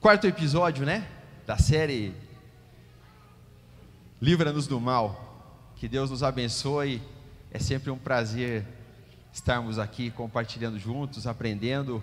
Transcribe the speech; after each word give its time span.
Quarto 0.00 0.26
episódio, 0.26 0.86
né? 0.86 1.06
Da 1.46 1.58
série 1.58 2.14
Livra-nos 4.18 4.66
do 4.66 4.80
Mal. 4.80 5.74
Que 5.76 5.86
Deus 5.86 6.10
nos 6.10 6.22
abençoe. 6.22 7.02
É 7.50 7.58
sempre 7.58 7.90
um 7.90 7.98
prazer 7.98 8.64
estarmos 9.30 9.78
aqui 9.78 10.10
compartilhando 10.10 10.78
juntos, 10.78 11.26
aprendendo 11.26 12.02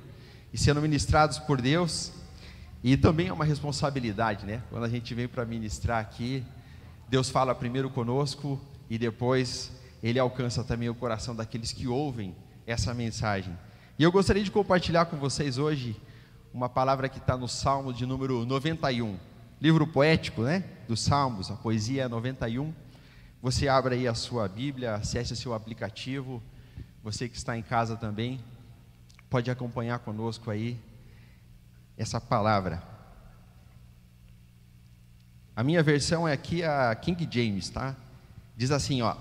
e 0.54 0.60
sendo 0.60 0.80
ministrados 0.80 1.40
por 1.40 1.60
Deus. 1.60 2.12
E 2.84 2.96
também 2.96 3.30
é 3.30 3.34
uma 3.34 3.44
responsabilidade, 3.44 4.46
né? 4.46 4.62
Quando 4.70 4.84
a 4.84 4.90
gente 4.90 5.16
vem 5.16 5.28
para 5.28 5.44
ministrar 5.44 6.00
aqui, 6.00 6.46
Deus 7.10 7.32
fala 7.32 7.56
primeiro 7.56 7.90
conosco 7.90 8.62
e 8.88 9.00
depois 9.00 9.72
ele 10.04 10.20
alcança 10.20 10.64
também 10.64 10.88
o 10.88 10.94
coração 10.94 11.36
daqueles 11.36 11.72
que 11.72 11.88
ouvem 11.88 12.36
essa 12.68 12.94
mensagem. 12.94 13.58
E 13.98 14.04
eu 14.04 14.12
gostaria 14.12 14.44
de 14.44 14.52
compartilhar 14.52 15.06
com 15.06 15.18
vocês 15.18 15.58
hoje 15.58 16.00
uma 16.54 16.70
palavra 16.70 17.10
que 17.10 17.18
está 17.18 17.38
no 17.38 17.48
Salmo 17.48 17.94
de 17.94 18.06
número 18.06 18.46
91, 18.46 19.18
livro 19.62 19.86
poético, 19.88 20.42
né? 20.42 20.64
Dos 20.88 21.02
Salmos, 21.02 21.52
a 21.52 21.56
poesia 21.56 22.08
91. 22.10 22.74
Você 23.42 23.68
abre 23.68 23.96
aí 23.96 24.08
a 24.08 24.16
sua 24.16 24.48
Bíblia, 24.48 24.96
acesse 24.96 25.36
seu 25.36 25.54
aplicativo. 25.54 26.42
Você 27.04 27.30
que 27.30 27.38
está 27.38 27.58
em 27.58 27.62
casa 27.62 27.96
também, 27.96 28.40
pode 29.30 29.52
acompanhar 29.52 30.00
conosco 30.00 30.50
aí 30.50 30.80
essa 31.98 32.20
palavra. 32.20 32.82
A 35.56 35.64
minha 35.64 35.82
versão 35.82 36.28
é 36.28 36.34
aqui 36.34 36.64
a 36.64 36.94
King 36.96 37.28
James, 37.30 37.70
tá? 37.70 37.96
Diz 38.56 38.72
assim, 38.72 39.02
ó: 39.02 39.16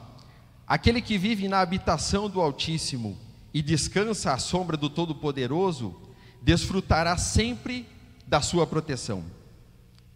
Aquele 0.66 1.00
que 1.00 1.16
vive 1.16 1.48
na 1.48 1.60
habitação 1.60 2.28
do 2.28 2.40
Altíssimo 2.40 3.16
e 3.54 3.62
descansa 3.62 4.32
à 4.32 4.38
sombra 4.38 4.76
do 4.76 4.90
Todo-Poderoso, 4.90 6.05
desfrutará 6.46 7.16
sempre 7.16 7.84
da 8.24 8.40
sua 8.40 8.64
proteção. 8.68 9.24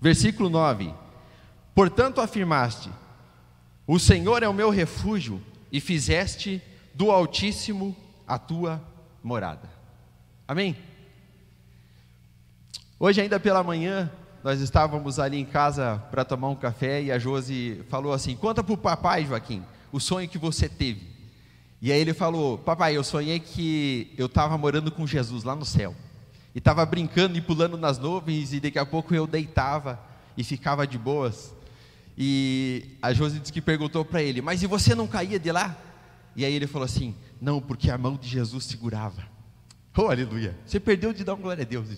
Versículo 0.01 0.49
9: 0.49 0.95
Portanto 1.75 2.21
afirmaste: 2.21 2.89
O 3.85 3.99
Senhor 3.99 4.41
é 4.45 4.49
o 4.49 4.55
meu 4.55 4.71
refúgio, 4.71 5.43
e 5.73 5.81
fizeste 5.81 6.63
do 6.95 7.11
Altíssimo 7.11 7.97
a 8.29 8.39
tua 8.39 8.81
morada. 9.25 9.69
Amém? 10.47 10.77
Hoje, 12.97 13.21
ainda 13.21 13.41
pela 13.41 13.65
manhã, 13.65 14.09
nós 14.45 14.61
estávamos 14.61 15.19
ali 15.19 15.37
em 15.37 15.45
casa 15.45 16.01
para 16.13 16.25
tomar 16.25 16.49
um 16.49 16.55
café 16.55 17.03
e 17.03 17.11
a 17.11 17.19
Josi 17.19 17.85
falou 17.89 18.13
assim: 18.13 18.37
Conta 18.37 18.63
para 18.63 18.73
o 18.73 18.79
papai, 18.79 19.27
Joaquim, 19.27 19.65
o 19.91 19.99
sonho 19.99 20.29
que 20.29 20.39
você 20.39 20.69
teve. 20.69 21.09
E 21.83 21.91
aí 21.91 22.01
ele 22.01 22.15
falou: 22.15 22.57
Papai, 22.57 22.97
eu 22.97 23.03
sonhei 23.03 23.41
que 23.41 24.15
eu 24.17 24.27
estava 24.27 24.57
morando 24.57 24.93
com 24.93 25.05
Jesus 25.05 25.43
lá 25.43 25.57
no 25.57 25.65
céu. 25.65 25.93
E 26.55 26.59
estava 26.59 26.85
brincando 26.85 27.39
e 27.39 27.41
pulando 27.41 27.77
nas 27.77 27.99
nuvens, 27.99 28.53
e 28.53 28.61
daqui 28.61 28.79
a 28.79 28.87
pouco 28.87 29.15
eu 29.15 29.27
deitava 29.27 30.01
e 30.37 30.43
ficava 30.43 30.87
de 30.87 30.99
boas. 30.99 31.55
E 32.17 32.97
a 33.01 33.13
Josi 33.13 33.39
disse 33.39 33.53
que 33.53 33.61
perguntou 33.61 34.05
para 34.05 34.23
ele: 34.23 34.43
Mas 34.43 34.63
e 34.63 34.67
você 34.67 34.95
não 34.95 35.07
caía 35.07 35.39
de 35.39 35.53
lá? 35.53 35.77
E 36.35 36.45
aí 36.45 36.53
ele 36.53 36.67
falou 36.67 36.85
assim: 36.85 37.15
Não, 37.41 37.61
porque 37.61 37.91
a 37.91 37.99
mão 37.99 38.17
de 38.17 38.29
Jesus 38.29 38.65
segurava. 38.65 39.23
Oh, 39.97 40.09
aleluia! 40.09 40.57
Você 40.65 40.81
perdeu 40.81 41.13
de 41.13 41.25
dar 41.25 41.35
uma 41.35 41.43
glória 41.43 41.63
a 41.63 41.67
Deus. 41.67 41.89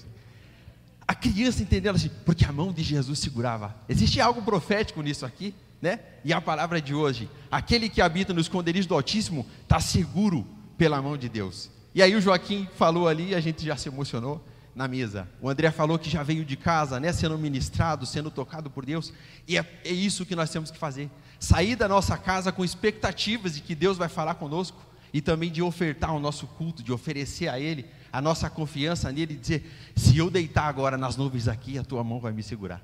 A 1.06 1.14
criança 1.14 1.62
entendendo 1.62 1.96
assim, 1.96 2.10
porque 2.24 2.44
a 2.44 2.52
mão 2.52 2.72
de 2.72 2.82
Jesus 2.82 3.18
segurava. 3.18 3.76
Existe 3.88 4.20
algo 4.20 4.42
profético 4.42 5.02
nisso 5.02 5.26
aqui? 5.26 5.54
né? 5.82 5.98
E 6.24 6.32
a 6.32 6.40
palavra 6.40 6.80
de 6.80 6.94
hoje, 6.94 7.28
aquele 7.50 7.88
que 7.88 8.00
habita 8.00 8.32
no 8.32 8.40
esconderijo 8.40 8.86
do 8.86 8.94
Altíssimo 8.94 9.44
está 9.62 9.80
seguro 9.80 10.46
pela 10.78 11.02
mão 11.02 11.18
de 11.18 11.28
Deus. 11.28 11.68
E 11.94 12.02
aí 12.02 12.14
o 12.14 12.20
Joaquim 12.20 12.68
falou 12.76 13.08
ali, 13.08 13.34
a 13.34 13.40
gente 13.40 13.64
já 13.64 13.76
se 13.76 13.88
emocionou 13.88 14.42
na 14.74 14.88
mesa. 14.88 15.28
O 15.40 15.48
André 15.48 15.70
falou 15.70 15.98
que 15.98 16.08
já 16.08 16.22
veio 16.22 16.44
de 16.44 16.56
casa, 16.56 16.98
né, 16.98 17.12
sendo 17.12 17.36
ministrado, 17.38 18.06
sendo 18.06 18.30
tocado 18.30 18.70
por 18.70 18.86
Deus. 18.86 19.12
E 19.46 19.58
é, 19.58 19.80
é 19.84 19.90
isso 19.90 20.24
que 20.24 20.34
nós 20.34 20.50
temos 20.50 20.70
que 20.70 20.78
fazer: 20.78 21.10
sair 21.38 21.76
da 21.76 21.86
nossa 21.86 22.16
casa 22.16 22.50
com 22.50 22.64
expectativas 22.64 23.54
de 23.54 23.60
que 23.60 23.74
Deus 23.74 23.98
vai 23.98 24.08
falar 24.08 24.34
conosco 24.34 24.80
e 25.12 25.20
também 25.20 25.50
de 25.50 25.62
ofertar 25.62 26.14
o 26.14 26.20
nosso 26.20 26.46
culto, 26.46 26.82
de 26.82 26.92
oferecer 26.92 27.48
a 27.48 27.60
Ele 27.60 27.84
a 28.12 28.20
nossa 28.20 28.48
confiança 28.48 29.12
nele 29.12 29.34
e 29.34 29.36
dizer: 29.36 29.70
se 29.94 30.16
eu 30.16 30.30
deitar 30.30 30.66
agora 30.66 30.96
nas 30.96 31.16
nuvens 31.16 31.48
aqui, 31.48 31.78
a 31.78 31.84
tua 31.84 32.02
mão 32.02 32.18
vai 32.18 32.32
me 32.32 32.42
segurar. 32.42 32.80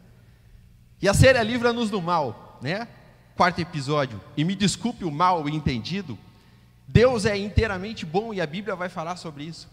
E 1.00 1.08
a 1.08 1.14
série 1.14 1.42
livra-nos 1.42 1.90
do 1.90 2.02
mal 2.02 2.48
né? 2.60 2.88
Quarto 3.36 3.60
episódio. 3.60 4.20
E 4.36 4.44
me 4.44 4.54
desculpe 4.54 5.04
o 5.04 5.10
mal 5.10 5.48
entendido. 5.48 6.18
Deus 6.90 7.26
é 7.26 7.36
inteiramente 7.36 8.06
bom 8.06 8.32
e 8.32 8.40
a 8.40 8.46
Bíblia 8.46 8.74
vai 8.74 8.88
falar 8.88 9.16
sobre 9.16 9.44
isso. 9.44 9.68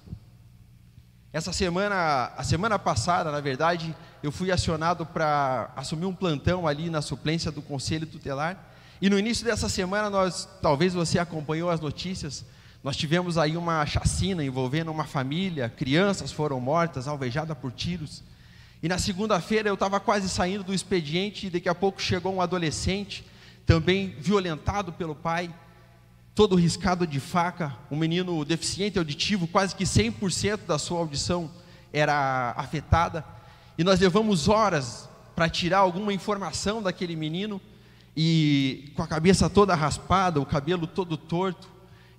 Essa 1.31 1.53
semana, 1.53 2.33
a 2.35 2.43
semana 2.43 2.77
passada, 2.77 3.31
na 3.31 3.39
verdade, 3.39 3.95
eu 4.21 4.33
fui 4.33 4.51
acionado 4.51 5.05
para 5.05 5.71
assumir 5.77 6.05
um 6.05 6.13
plantão 6.13 6.67
ali 6.67 6.89
na 6.89 7.01
suplência 7.01 7.53
do 7.53 7.61
Conselho 7.61 8.05
Tutelar. 8.05 8.57
E 9.01 9.09
no 9.09 9.17
início 9.17 9.45
dessa 9.45 9.69
semana, 9.69 10.09
nós, 10.09 10.47
talvez 10.61 10.93
você 10.93 11.17
acompanhou 11.17 11.69
as 11.69 11.79
notícias, 11.79 12.43
nós 12.83 12.97
tivemos 12.97 13.37
aí 13.37 13.55
uma 13.55 13.85
chacina 13.85 14.43
envolvendo 14.43 14.91
uma 14.91 15.05
família, 15.05 15.69
crianças 15.69 16.33
foram 16.33 16.59
mortas, 16.59 17.07
alvejadas 17.07 17.57
por 17.57 17.71
tiros. 17.71 18.23
E 18.83 18.89
na 18.89 18.97
segunda-feira 18.97 19.69
eu 19.69 19.75
estava 19.75 20.01
quase 20.01 20.27
saindo 20.27 20.65
do 20.65 20.73
expediente 20.73 21.47
e 21.47 21.49
daqui 21.49 21.69
a 21.69 21.75
pouco 21.75 22.01
chegou 22.01 22.33
um 22.33 22.41
adolescente, 22.41 23.25
também 23.65 24.15
violentado 24.19 24.91
pelo 24.91 25.15
pai, 25.15 25.49
todo 26.35 26.55
riscado 26.57 27.07
de 27.07 27.19
faca, 27.19 27.73
um 27.89 27.95
menino 27.95 28.43
deficiente 28.43 28.99
auditivo, 28.99 29.47
quase 29.47 29.73
que 29.73 29.85
100% 29.85 30.65
da 30.67 30.77
sua 30.77 30.99
audição 30.99 31.49
era 31.93 32.53
afetada. 32.57 33.25
E 33.77 33.83
nós 33.85 34.01
levamos 34.01 34.49
horas 34.49 35.09
para 35.33 35.49
tirar 35.49 35.79
alguma 35.79 36.13
informação 36.13 36.83
daquele 36.83 37.15
menino 37.15 37.61
e 38.15 38.91
com 38.95 39.01
a 39.01 39.07
cabeça 39.07 39.49
toda 39.49 39.73
raspada, 39.73 40.39
o 40.39 40.45
cabelo 40.45 40.85
todo 40.85 41.17
torto, 41.17 41.69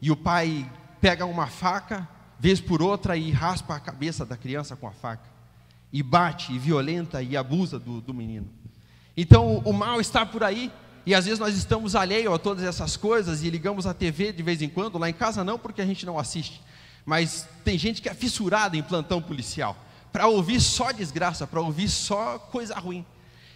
e 0.00 0.10
o 0.10 0.16
pai 0.16 0.70
pega 1.00 1.26
uma 1.26 1.46
faca, 1.46 2.08
vez 2.38 2.60
por 2.60 2.82
outra 2.82 3.16
e 3.16 3.30
raspa 3.30 3.76
a 3.76 3.80
cabeça 3.80 4.24
da 4.24 4.36
criança 4.36 4.74
com 4.74 4.88
a 4.88 4.92
faca 4.92 5.36
e 5.92 6.02
bate, 6.02 6.52
e 6.52 6.58
violenta 6.58 7.22
e 7.22 7.36
abusa 7.36 7.78
do, 7.78 8.00
do 8.00 8.12
menino. 8.12 8.48
Então 9.16 9.58
o 9.58 9.72
mal 9.72 10.00
está 10.00 10.26
por 10.26 10.42
aí, 10.42 10.70
e 11.06 11.14
às 11.14 11.24
vezes 11.24 11.38
nós 11.38 11.56
estamos 11.56 11.94
alheios 11.94 12.34
a 12.34 12.38
todas 12.38 12.64
essas 12.64 12.96
coisas 12.96 13.44
e 13.44 13.48
ligamos 13.48 13.86
a 13.86 13.94
TV 13.94 14.32
de 14.32 14.42
vez 14.42 14.60
em 14.60 14.68
quando, 14.68 14.98
lá 14.98 15.08
em 15.08 15.14
casa 15.14 15.44
não, 15.44 15.56
porque 15.56 15.80
a 15.80 15.86
gente 15.86 16.04
não 16.04 16.18
assiste. 16.18 16.60
Mas 17.04 17.48
tem 17.64 17.78
gente 17.78 18.02
que 18.02 18.08
é 18.08 18.14
fissurada 18.14 18.76
em 18.76 18.82
plantão 18.82 19.22
policial, 19.22 19.76
para 20.12 20.26
ouvir 20.26 20.60
só 20.60 20.90
desgraça, 20.90 21.46
para 21.46 21.60
ouvir 21.60 21.88
só 21.88 22.40
coisa 22.40 22.76
ruim. 22.76 23.06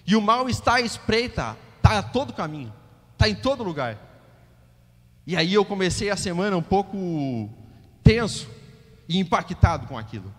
E 0.07 0.15
o 0.15 0.21
mal 0.21 0.49
está 0.49 0.75
à 0.75 0.81
espreita, 0.81 1.57
está 1.77 1.99
a 1.99 2.03
todo 2.05 2.33
caminho, 2.33 2.73
está 3.15 3.29
em 3.29 3.35
todo 3.35 3.65
lugar. 3.65 3.99
E 5.27 5.37
aí 5.37 5.53
eu 5.53 5.65
comecei 5.65 6.09
a 6.09 6.17
semana 6.17 6.57
um 6.57 6.63
pouco 6.63 7.51
tenso 8.05 8.49
e 9.09 9.19
impactado 9.19 9.89
com 9.89 9.99
aquilo. 9.99 10.33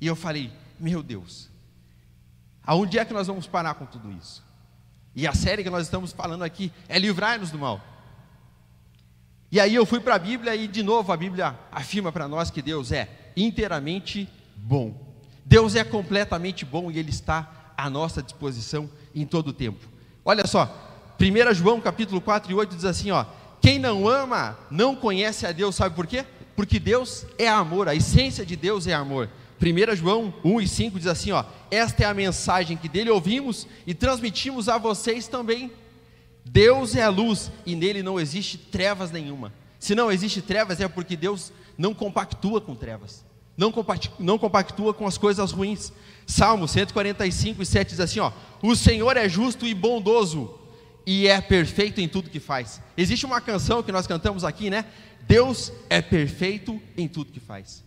E 0.00 0.06
eu 0.06 0.16
falei, 0.16 0.50
meu 0.78 1.02
Deus, 1.02 1.50
aonde 2.62 2.98
é 2.98 3.04
que 3.04 3.12
nós 3.12 3.26
vamos 3.26 3.46
parar 3.46 3.74
com 3.74 3.84
tudo 3.84 4.10
isso? 4.10 4.43
E 5.14 5.26
a 5.26 5.34
série 5.34 5.62
que 5.62 5.70
nós 5.70 5.86
estamos 5.86 6.12
falando 6.12 6.42
aqui 6.42 6.72
é 6.88 6.98
livrar-nos 6.98 7.50
do 7.50 7.58
mal. 7.58 7.80
E 9.50 9.60
aí 9.60 9.74
eu 9.74 9.86
fui 9.86 10.00
para 10.00 10.16
a 10.16 10.18
Bíblia 10.18 10.56
e 10.56 10.66
de 10.66 10.82
novo 10.82 11.12
a 11.12 11.16
Bíblia 11.16 11.56
afirma 11.70 12.10
para 12.10 12.26
nós 12.26 12.50
que 12.50 12.60
Deus 12.60 12.90
é 12.90 13.08
inteiramente 13.36 14.28
bom. 14.56 15.14
Deus 15.44 15.76
é 15.76 15.84
completamente 15.84 16.64
bom 16.64 16.90
e 16.90 16.98
Ele 16.98 17.10
está 17.10 17.72
à 17.76 17.88
nossa 17.88 18.22
disposição 18.22 18.90
em 19.14 19.24
todo 19.24 19.48
o 19.48 19.52
tempo. 19.52 19.86
Olha 20.24 20.46
só, 20.46 20.68
1 21.20 21.54
João 21.54 21.80
capítulo 21.80 22.20
4 22.20 22.50
e 22.50 22.54
8 22.54 22.74
diz 22.74 22.84
assim: 22.84 23.10
ó, 23.12 23.24
quem 23.60 23.78
não 23.78 24.08
ama 24.08 24.58
não 24.70 24.96
conhece 24.96 25.46
a 25.46 25.52
Deus, 25.52 25.76
sabe 25.76 25.94
por 25.94 26.06
quê? 26.06 26.24
Porque 26.56 26.80
Deus 26.80 27.24
é 27.38 27.48
amor, 27.48 27.88
a 27.88 27.94
essência 27.94 28.44
de 28.44 28.56
Deus 28.56 28.86
é 28.86 28.94
amor. 28.94 29.28
1 29.60 29.96
João 29.96 30.34
1 30.44 30.60
e 30.60 30.68
5 30.68 30.98
diz 30.98 31.06
assim: 31.06 31.32
ó, 31.32 31.44
esta 31.70 32.02
é 32.02 32.06
a 32.06 32.14
mensagem 32.14 32.76
que 32.76 32.88
dele 32.88 33.10
ouvimos 33.10 33.66
e 33.86 33.94
transmitimos 33.94 34.68
a 34.68 34.78
vocês 34.78 35.28
também. 35.28 35.72
Deus 36.44 36.94
é 36.94 37.02
a 37.02 37.08
luz 37.08 37.50
e 37.64 37.74
nele 37.74 38.02
não 38.02 38.20
existe 38.20 38.58
trevas 38.58 39.10
nenhuma. 39.10 39.52
Se 39.78 39.94
não 39.94 40.10
existe 40.10 40.42
trevas 40.42 40.80
é 40.80 40.88
porque 40.88 41.16
Deus 41.16 41.52
não 41.76 41.94
compactua 41.94 42.60
com 42.60 42.74
trevas, 42.74 43.24
não 43.56 43.72
não 44.18 44.38
compactua 44.38 44.92
com 44.92 45.06
as 45.06 45.16
coisas 45.16 45.52
ruins. 45.52 45.92
Salmo 46.26 46.66
145 46.66 47.62
e 47.62 47.66
7 47.66 47.90
diz 47.90 48.00
assim: 48.00 48.20
ó, 48.20 48.32
o 48.62 48.74
Senhor 48.74 49.16
é 49.16 49.28
justo 49.28 49.66
e 49.66 49.74
bondoso 49.74 50.58
e 51.06 51.28
é 51.28 51.40
perfeito 51.40 52.00
em 52.00 52.08
tudo 52.08 52.30
que 52.30 52.40
faz. 52.40 52.80
Existe 52.96 53.26
uma 53.26 53.40
canção 53.40 53.82
que 53.82 53.92
nós 53.92 54.06
cantamos 54.06 54.44
aqui, 54.44 54.70
né? 54.70 54.84
Deus 55.22 55.72
é 55.88 56.02
perfeito 56.02 56.80
em 56.96 57.08
tudo 57.08 57.32
que 57.32 57.40
faz. 57.40 57.84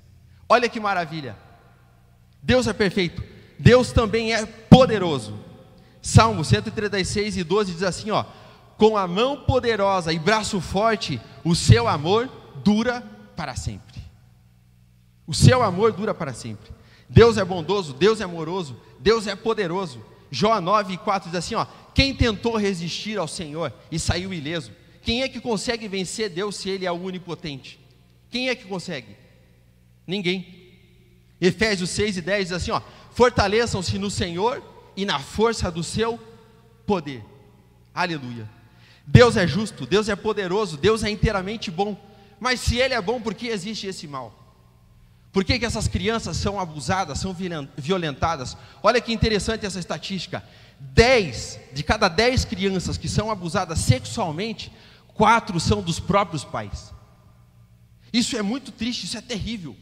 Olha 0.49 0.69
que 0.69 0.79
maravilha. 0.79 1.35
Deus 2.47 2.65
é 2.65 2.71
perfeito. 2.71 3.21
Deus 3.59 3.91
também 3.91 4.33
é 4.33 4.45
poderoso. 4.45 5.37
Salmo 6.01 6.45
136 6.45 7.35
e 7.35 7.43
12 7.43 7.73
diz 7.73 7.83
assim, 7.83 8.09
ó: 8.09 8.23
Com 8.77 8.95
a 8.95 9.05
mão 9.05 9.43
poderosa 9.43 10.13
e 10.13 10.17
braço 10.17 10.61
forte, 10.61 11.19
o 11.43 11.53
seu 11.53 11.89
amor 11.89 12.29
dura 12.63 13.01
para 13.35 13.53
sempre. 13.53 14.01
O 15.27 15.33
seu 15.33 15.61
amor 15.61 15.91
dura 15.91 16.13
para 16.13 16.33
sempre. 16.33 16.71
Deus 17.09 17.37
é 17.37 17.43
bondoso, 17.43 17.93
Deus 17.93 18.21
é 18.21 18.23
amoroso, 18.23 18.77
Deus 18.97 19.27
é 19.27 19.35
poderoso. 19.35 20.01
Jó 20.31 20.61
9, 20.61 20.99
4 20.99 21.29
diz 21.29 21.37
assim: 21.37 21.55
ó, 21.55 21.65
quem 21.93 22.15
tentou 22.15 22.55
resistir 22.55 23.17
ao 23.17 23.27
Senhor 23.27 23.73
e 23.91 23.99
saiu 23.99 24.33
ileso? 24.33 24.71
Quem 25.01 25.21
é 25.21 25.27
que 25.27 25.41
consegue 25.41 25.85
vencer 25.89 26.29
Deus 26.29 26.55
se 26.55 26.69
Ele 26.69 26.85
é 26.85 26.91
o 26.93 27.03
onipotente? 27.03 27.77
Quem 28.29 28.47
é 28.47 28.55
que 28.55 28.63
consegue? 28.63 29.17
Ninguém. 30.07 30.66
Efésios 31.39 31.89
6 31.91 32.17
e 32.17 32.21
10 32.21 32.47
diz 32.47 32.51
assim: 32.51 32.71
ó, 32.71 32.81
fortaleçam-se 33.11 33.97
no 33.97 34.09
Senhor 34.09 34.63
e 34.95 35.05
na 35.05 35.19
força 35.19 35.71
do 35.71 35.83
seu 35.83 36.19
poder. 36.85 37.23
Aleluia. 37.93 38.49
Deus 39.05 39.37
é 39.37 39.47
justo, 39.47 39.85
Deus 39.85 40.09
é 40.09 40.15
poderoso, 40.15 40.77
Deus 40.77 41.03
é 41.03 41.09
inteiramente 41.09 41.71
bom. 41.71 41.97
Mas 42.39 42.59
se 42.59 42.77
Ele 42.77 42.93
é 42.93 43.01
bom, 43.01 43.21
por 43.21 43.33
que 43.33 43.47
existe 43.47 43.87
esse 43.87 44.07
mal? 44.07 44.47
Por 45.31 45.45
que, 45.45 45.59
que 45.59 45.65
essas 45.65 45.87
crianças 45.87 46.35
são 46.37 46.59
abusadas, 46.59 47.19
são 47.19 47.35
violentadas? 47.77 48.57
Olha 48.81 48.99
que 48.99 49.13
interessante 49.13 49.65
essa 49.65 49.79
estatística: 49.79 50.43
10 50.79 51.59
de 51.73 51.83
cada 51.83 52.07
10 52.07 52.45
crianças 52.45 52.97
que 52.97 53.07
são 53.07 53.29
abusadas 53.29 53.79
sexualmente, 53.79 54.71
quatro 55.13 55.59
são 55.59 55.81
dos 55.81 55.99
próprios 55.99 56.43
pais. 56.43 56.91
Isso 58.11 58.35
é 58.35 58.41
muito 58.41 58.71
triste, 58.71 59.05
isso 59.05 59.17
é 59.17 59.21
terrível. 59.21 59.75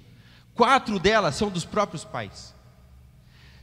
Quatro 0.56 0.98
delas 0.98 1.36
são 1.36 1.50
dos 1.52 1.66
próprios 1.66 2.04
pais. 2.04 2.56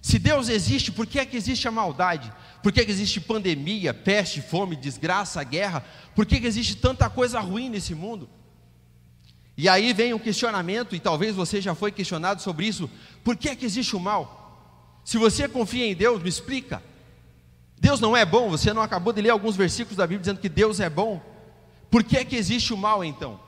Se 0.03 0.19
Deus 0.19 0.49
existe, 0.49 0.93
por 0.93 1.06
que 1.06 1.19
é 1.19 1.25
que 1.25 1.37
existe 1.37 1.67
a 1.67 1.71
maldade? 1.71 2.33
Por 2.62 2.71
que, 2.71 2.81
é 2.81 2.85
que 2.85 2.91
existe 2.91 3.21
pandemia, 3.21 3.94
peste, 3.94 4.43
fome, 4.43 4.77
desgraça, 4.77 5.43
guerra? 5.43 5.85
Por 6.15 6.27
que, 6.27 6.37
é 6.37 6.41
que 6.41 6.47
existe 6.47 6.77
tanta 6.77 7.09
coisa 7.09 7.41
ruim 7.41 7.69
nesse 7.69 7.94
mundo? 7.94 8.29
E 9.56 9.69
aí 9.69 9.93
vem 9.93 10.12
um 10.12 10.19
questionamento, 10.19 10.94
e 10.94 11.00
talvez 11.00 11.35
você 11.35 11.61
já 11.61 11.75
foi 11.75 11.93
questionado 11.93 12.43
sobre 12.43 12.67
isso: 12.67 12.91
por 13.23 13.37
que 13.37 13.49
é 13.49 13.56
que 13.56 13.65
existe 13.65 13.97
o 13.97 14.00
mal? 14.00 15.00
Se 15.05 15.19
você 15.19 15.49
confia 15.49 15.87
em 15.87 15.94
Deus, 15.94 16.23
me 16.23 16.29
explica. 16.29 16.83
Deus 17.79 18.00
não 18.00 18.17
é 18.17 18.25
bom, 18.25 18.49
você 18.49 18.73
não 18.73 18.83
acabou 18.83 19.12
de 19.12 19.21
ler 19.21 19.31
alguns 19.31 19.56
versículos 19.56 19.97
da 19.97 20.06
Bíblia 20.06 20.21
dizendo 20.21 20.41
que 20.41 20.49
Deus 20.49 20.79
é 20.79 20.91
bom. 20.91 21.21
Por 21.91 22.05
que 22.05 22.17
é 22.17 22.25
que 22.25 22.37
existe 22.37 22.73
o 22.73 22.77
mal 22.77 23.05
então? 23.05 23.41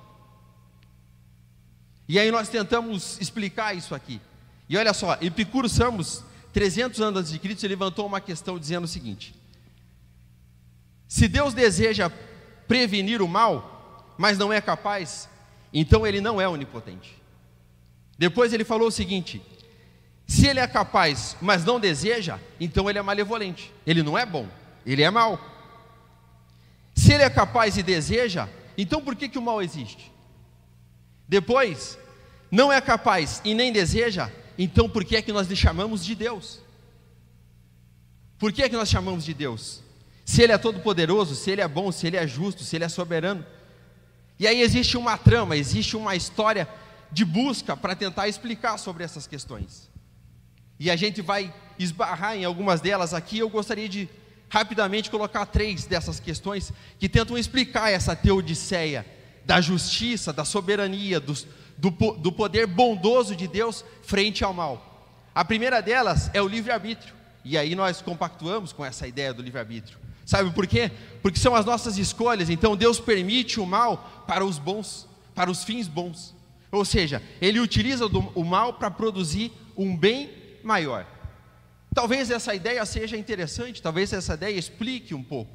E 2.08 2.18
aí 2.18 2.30
nós 2.30 2.48
tentamos 2.48 3.18
explicar 3.20 3.74
isso 3.76 3.94
aqui. 3.94 4.20
E 4.68 4.76
olha 4.76 4.92
só, 4.92 5.16
Epicuro 5.20 5.68
Samos 5.68 6.24
300 6.52 7.00
anos 7.00 7.20
antes 7.20 7.32
de 7.32 7.38
Cristo, 7.38 7.64
ele 7.64 7.74
levantou 7.74 8.06
uma 8.06 8.20
questão 8.20 8.58
dizendo 8.58 8.84
o 8.84 8.88
seguinte: 8.88 9.34
Se 11.08 11.26
Deus 11.28 11.54
deseja 11.54 12.10
prevenir 12.68 13.20
o 13.20 13.28
mal, 13.28 14.14
mas 14.16 14.38
não 14.38 14.52
é 14.52 14.60
capaz, 14.60 15.28
então 15.72 16.06
ele 16.06 16.20
não 16.20 16.40
é 16.40 16.48
onipotente. 16.48 17.20
Depois 18.18 18.52
ele 18.52 18.64
falou 18.64 18.88
o 18.88 18.92
seguinte: 18.92 19.42
se 20.26 20.46
ele 20.46 20.60
é 20.60 20.66
capaz, 20.66 21.36
mas 21.40 21.64
não 21.64 21.80
deseja, 21.80 22.38
então 22.60 22.88
ele 22.88 22.98
é 22.98 23.02
malevolente. 23.02 23.72
Ele 23.86 24.02
não 24.02 24.16
é 24.16 24.24
bom, 24.24 24.48
ele 24.86 25.02
é 25.02 25.10
mau. 25.10 25.38
Se 26.94 27.12
ele 27.12 27.24
é 27.24 27.30
capaz 27.30 27.76
e 27.76 27.82
deseja, 27.82 28.48
então 28.78 29.02
por 29.02 29.16
que, 29.16 29.28
que 29.28 29.38
o 29.38 29.42
mal 29.42 29.60
existe? 29.60 30.13
Depois, 31.28 31.98
não 32.50 32.72
é 32.72 32.80
capaz 32.80 33.40
e 33.44 33.54
nem 33.54 33.72
deseja, 33.72 34.30
então 34.58 34.88
por 34.88 35.04
que 35.04 35.16
é 35.16 35.22
que 35.22 35.32
nós 35.32 35.48
lhe 35.48 35.56
chamamos 35.56 36.04
de 36.04 36.14
Deus? 36.14 36.60
Por 38.38 38.52
que 38.52 38.62
é 38.62 38.68
que 38.68 38.76
nós 38.76 38.88
chamamos 38.88 39.24
de 39.24 39.32
Deus? 39.32 39.82
Se 40.24 40.42
Ele 40.42 40.52
é 40.52 40.58
todo 40.58 40.80
poderoso, 40.80 41.34
se 41.34 41.50
Ele 41.50 41.60
é 41.60 41.68
bom, 41.68 41.90
se 41.90 42.06
Ele 42.06 42.16
é 42.16 42.26
justo, 42.26 42.62
se 42.62 42.76
Ele 42.76 42.84
é 42.84 42.88
soberano. 42.88 43.44
E 44.38 44.46
aí 44.46 44.60
existe 44.60 44.96
uma 44.96 45.16
trama, 45.16 45.56
existe 45.56 45.96
uma 45.96 46.16
história 46.16 46.68
de 47.10 47.24
busca 47.24 47.76
para 47.76 47.94
tentar 47.94 48.28
explicar 48.28 48.78
sobre 48.78 49.04
essas 49.04 49.26
questões. 49.26 49.88
E 50.78 50.90
a 50.90 50.96
gente 50.96 51.22
vai 51.22 51.54
esbarrar 51.78 52.36
em 52.36 52.44
algumas 52.44 52.80
delas 52.80 53.14
aqui. 53.14 53.38
Eu 53.38 53.48
gostaria 53.48 53.88
de 53.88 54.08
rapidamente 54.48 55.10
colocar 55.10 55.46
três 55.46 55.86
dessas 55.86 56.18
questões 56.18 56.72
que 56.98 57.08
tentam 57.08 57.38
explicar 57.38 57.90
essa 57.90 58.16
teodiceia 58.16 59.06
da 59.44 59.60
justiça, 59.60 60.32
da 60.32 60.44
soberania, 60.44 61.20
dos, 61.20 61.46
do, 61.76 61.90
do 61.90 62.32
poder 62.32 62.66
bondoso 62.66 63.36
de 63.36 63.46
Deus 63.46 63.84
frente 64.02 64.44
ao 64.44 64.54
mal. 64.54 64.94
A 65.34 65.44
primeira 65.44 65.80
delas 65.80 66.30
é 66.32 66.40
o 66.40 66.48
livre-arbítrio. 66.48 67.14
E 67.44 67.58
aí 67.58 67.74
nós 67.74 68.00
compactuamos 68.00 68.72
com 68.72 68.84
essa 68.84 69.06
ideia 69.06 69.34
do 69.34 69.42
livre-arbítrio. 69.42 69.98
Sabe 70.24 70.50
por 70.52 70.66
quê? 70.66 70.90
Porque 71.20 71.38
são 71.38 71.54
as 71.54 71.66
nossas 71.66 71.98
escolhas. 71.98 72.48
Então 72.48 72.76
Deus 72.76 72.98
permite 72.98 73.60
o 73.60 73.66
mal 73.66 74.24
para 74.26 74.44
os 74.44 74.58
bons, 74.58 75.06
para 75.34 75.50
os 75.50 75.62
fins 75.64 75.86
bons. 75.86 76.34
Ou 76.72 76.84
seja, 76.84 77.22
Ele 77.40 77.60
utiliza 77.60 78.06
o 78.06 78.44
mal 78.44 78.74
para 78.74 78.90
produzir 78.90 79.52
um 79.76 79.96
bem 79.96 80.30
maior. 80.62 81.06
Talvez 81.94 82.30
essa 82.30 82.54
ideia 82.54 82.84
seja 82.84 83.16
interessante, 83.16 83.82
talvez 83.82 84.12
essa 84.12 84.34
ideia 84.34 84.58
explique 84.58 85.14
um 85.14 85.22
pouco. 85.22 85.52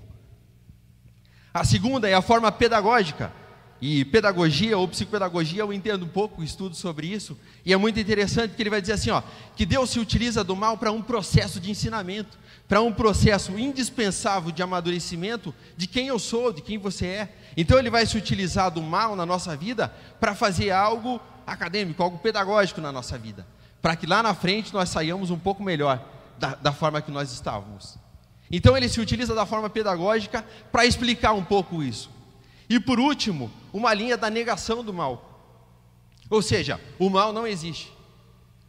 A 1.53 1.65
segunda 1.65 2.07
é 2.07 2.13
a 2.13 2.21
forma 2.21 2.51
pedagógica. 2.51 3.33
E 3.81 4.03
pedagogia 4.03 4.77
ou 4.77 4.87
psicopedagogia, 4.87 5.61
eu 5.61 5.71
entendo 5.71 6.03
um 6.03 6.09
pouco, 6.09 6.43
estudo 6.43 6.75
sobre 6.75 7.07
isso, 7.07 7.37
e 7.65 7.71
é 7.71 7.77
muito 7.77 7.97
interessante 7.99 8.53
que 8.53 8.61
ele 8.61 8.69
vai 8.69 8.81
dizer 8.81 8.93
assim, 8.93 9.09
ó, 9.09 9.21
que 9.55 9.65
Deus 9.65 9.89
se 9.89 9.99
utiliza 9.99 10.43
do 10.43 10.55
mal 10.55 10.77
para 10.77 10.91
um 10.91 11.01
processo 11.01 11.61
de 11.61 11.71
ensinamento, 11.71 12.37
para 12.67 12.81
um 12.81 12.91
processo 12.91 13.57
indispensável 13.57 14.51
de 14.51 14.61
amadurecimento 14.61 15.55
de 15.77 15.87
quem 15.87 16.07
eu 16.07 16.19
sou, 16.19 16.51
de 16.51 16.61
quem 16.61 16.77
você 16.77 17.05
é. 17.05 17.35
Então 17.55 17.79
ele 17.79 17.89
vai 17.89 18.05
se 18.05 18.17
utilizar 18.17 18.69
do 18.69 18.81
mal 18.81 19.15
na 19.15 19.25
nossa 19.25 19.55
vida 19.55 19.93
para 20.19 20.35
fazer 20.35 20.71
algo 20.71 21.19
acadêmico, 21.47 22.03
algo 22.03 22.19
pedagógico 22.19 22.81
na 22.81 22.91
nossa 22.91 23.17
vida, 23.17 23.47
para 23.81 23.95
que 23.95 24.05
lá 24.05 24.21
na 24.21 24.33
frente 24.35 24.73
nós 24.73 24.89
saiamos 24.89 25.31
um 25.31 25.39
pouco 25.39 25.63
melhor 25.63 26.05
da, 26.37 26.55
da 26.55 26.71
forma 26.73 27.01
que 27.01 27.11
nós 27.11 27.31
estávamos. 27.31 27.97
Então 28.51 28.75
ele 28.75 28.89
se 28.89 28.99
utiliza 28.99 29.33
da 29.33 29.45
forma 29.45 29.69
pedagógica 29.69 30.45
para 30.71 30.85
explicar 30.85 31.33
um 31.33 31.43
pouco 31.43 31.81
isso. 31.81 32.09
E 32.69 32.79
por 32.79 32.99
último, 32.99 33.51
uma 33.73 33.93
linha 33.93 34.15
da 34.15 34.29
negação 34.29 34.83
do 34.83 34.93
mal. 34.93 35.25
Ou 36.29 36.41
seja, 36.41 36.79
o 36.99 37.09
mal 37.09 37.33
não 37.33 37.47
existe. 37.47 37.91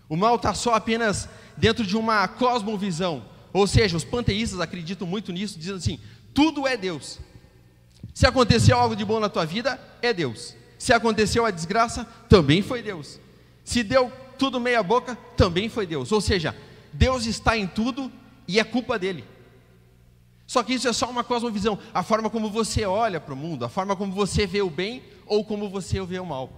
O 0.09 0.17
mal 0.17 0.37
está 0.37 0.55
só 0.55 0.75
apenas 0.75 1.29
dentro 1.57 1.87
de 1.87 1.97
uma 1.97 2.27
cosmovisão. 2.27 3.23
Ou 3.53 3.67
seja, 3.67 3.97
os 3.97 4.05
panteístas 4.05 4.61
acreditam 4.61 5.07
muito 5.07 5.31
nisso, 5.33 5.59
dizendo 5.59 5.77
assim: 5.77 6.01
tudo 6.33 6.67
é 6.67 6.77
Deus. 6.77 7.19
Se 8.15 8.27
aconteceu 8.27 8.77
algo 8.77 8.97
de 8.97 9.05
bom 9.05 9.21
na 9.21 9.29
tua 9.29 9.45
vida, 9.45 9.79
é 10.01 10.13
Deus. 10.13 10.55
Se 10.79 10.93
aconteceu 10.93 11.45
a 11.45 11.51
desgraça, 11.51 12.05
também 12.29 12.63
foi 12.63 12.83
Deus. 12.83 13.21
Se 13.63 13.83
deu 13.83 14.11
tudo 14.39 14.59
meia 14.59 14.83
boca, 14.83 15.17
também 15.37 15.69
foi 15.69 15.87
Deus. 15.87 16.11
Ou 16.11 16.21
seja, 16.21 16.57
Deus 16.93 17.27
está 17.27 17.57
em 17.57 17.67
tudo 17.67 18.11
e 18.49 18.59
é 18.59 18.65
culpa 18.65 18.99
dele. 18.99 19.25
Só 20.51 20.65
que 20.65 20.75
isso 20.75 20.89
é 20.89 20.93
só 20.93 21.09
uma 21.09 21.23
cosmovisão, 21.23 21.79
a 21.95 22.03
forma 22.03 22.29
como 22.29 22.51
você 22.51 22.85
olha 22.85 23.21
para 23.21 23.33
o 23.33 23.37
mundo, 23.37 23.65
a 23.65 23.69
forma 23.69 23.95
como 23.95 24.13
você 24.13 24.49
vê 24.49 24.61
o 24.61 24.69
bem 24.69 25.01
ou 25.25 25.45
como 25.45 25.71
você 25.71 26.05
vê 26.05 26.19
o 26.19 26.27
mal. 26.27 26.51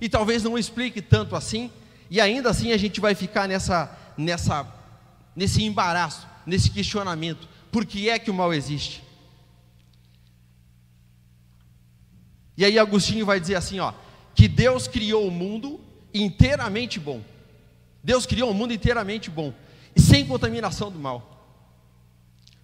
E 0.00 0.08
talvez 0.08 0.42
não 0.42 0.56
explique 0.56 1.02
tanto 1.02 1.36
assim, 1.36 1.70
e 2.08 2.22
ainda 2.22 2.48
assim 2.48 2.72
a 2.72 2.78
gente 2.78 3.02
vai 3.02 3.14
ficar 3.14 3.46
nessa, 3.46 3.94
nessa, 4.16 4.66
nesse 5.36 5.62
embaraço, 5.62 6.26
nesse 6.46 6.70
questionamento: 6.70 7.46
por 7.70 7.84
que 7.84 8.08
é 8.08 8.18
que 8.18 8.30
o 8.30 8.34
mal 8.34 8.54
existe? 8.54 9.04
E 12.56 12.64
aí 12.64 12.78
Agostinho 12.78 13.26
vai 13.26 13.38
dizer 13.38 13.56
assim, 13.56 13.78
ó, 13.78 13.92
que 14.34 14.48
Deus 14.48 14.88
criou 14.88 15.28
o 15.28 15.30
mundo 15.30 15.78
inteiramente 16.14 16.98
bom. 16.98 17.22
Deus 18.02 18.24
criou 18.24 18.50
o 18.50 18.54
mundo 18.54 18.72
inteiramente 18.72 19.28
bom 19.28 19.52
e 19.94 20.00
sem 20.00 20.24
contaminação 20.26 20.90
do 20.90 20.98
mal. 20.98 21.33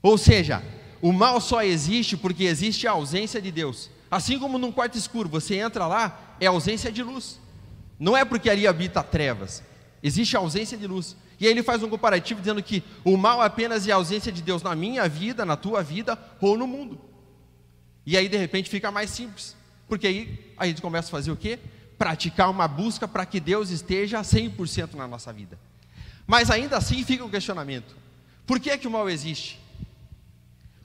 Ou 0.02 0.16
seja, 0.16 0.62
o 1.02 1.12
mal 1.12 1.40
só 1.40 1.62
existe 1.62 2.16
porque 2.16 2.44
existe 2.44 2.86
a 2.86 2.92
ausência 2.92 3.40
de 3.40 3.50
Deus. 3.50 3.90
Assim 4.10 4.38
como 4.38 4.58
num 4.58 4.72
quarto 4.72 4.98
escuro, 4.98 5.28
você 5.28 5.56
entra 5.56 5.86
lá, 5.86 6.36
é 6.40 6.46
ausência 6.46 6.90
de 6.90 7.02
luz. 7.02 7.38
Não 7.98 8.16
é 8.16 8.24
porque 8.24 8.48
ali 8.48 8.66
habita 8.66 9.02
trevas, 9.02 9.62
existe 10.02 10.36
a 10.36 10.40
ausência 10.40 10.76
de 10.76 10.86
luz. 10.86 11.16
E 11.38 11.46
aí 11.46 11.52
ele 11.52 11.62
faz 11.62 11.82
um 11.82 11.88
comparativo 11.88 12.40
dizendo 12.40 12.62
que 12.62 12.82
o 13.04 13.16
mal 13.16 13.40
apenas 13.40 13.86
é 13.86 13.92
a 13.92 13.96
ausência 13.96 14.32
de 14.32 14.42
Deus 14.42 14.62
na 14.62 14.74
minha 14.74 15.08
vida, 15.08 15.44
na 15.44 15.56
tua 15.56 15.82
vida 15.82 16.18
ou 16.40 16.56
no 16.56 16.66
mundo. 16.66 17.00
E 18.04 18.16
aí 18.16 18.28
de 18.28 18.36
repente 18.36 18.68
fica 18.68 18.90
mais 18.90 19.10
simples, 19.10 19.56
porque 19.88 20.06
aí 20.06 20.52
a 20.56 20.66
gente 20.66 20.82
começa 20.82 21.08
a 21.08 21.10
fazer 21.10 21.30
o 21.30 21.36
quê? 21.36 21.58
Praticar 21.96 22.50
uma 22.50 22.66
busca 22.66 23.06
para 23.06 23.24
que 23.24 23.38
Deus 23.38 23.70
esteja 23.70 24.20
100% 24.20 24.94
na 24.94 25.06
nossa 25.06 25.32
vida. 25.32 25.58
Mas 26.26 26.50
ainda 26.50 26.76
assim 26.76 27.04
fica 27.04 27.22
o 27.24 27.26
um 27.26 27.30
questionamento: 27.30 27.96
por 28.46 28.58
que 28.58 28.70
é 28.70 28.78
que 28.78 28.88
o 28.88 28.90
mal 28.90 29.08
existe? 29.08 29.60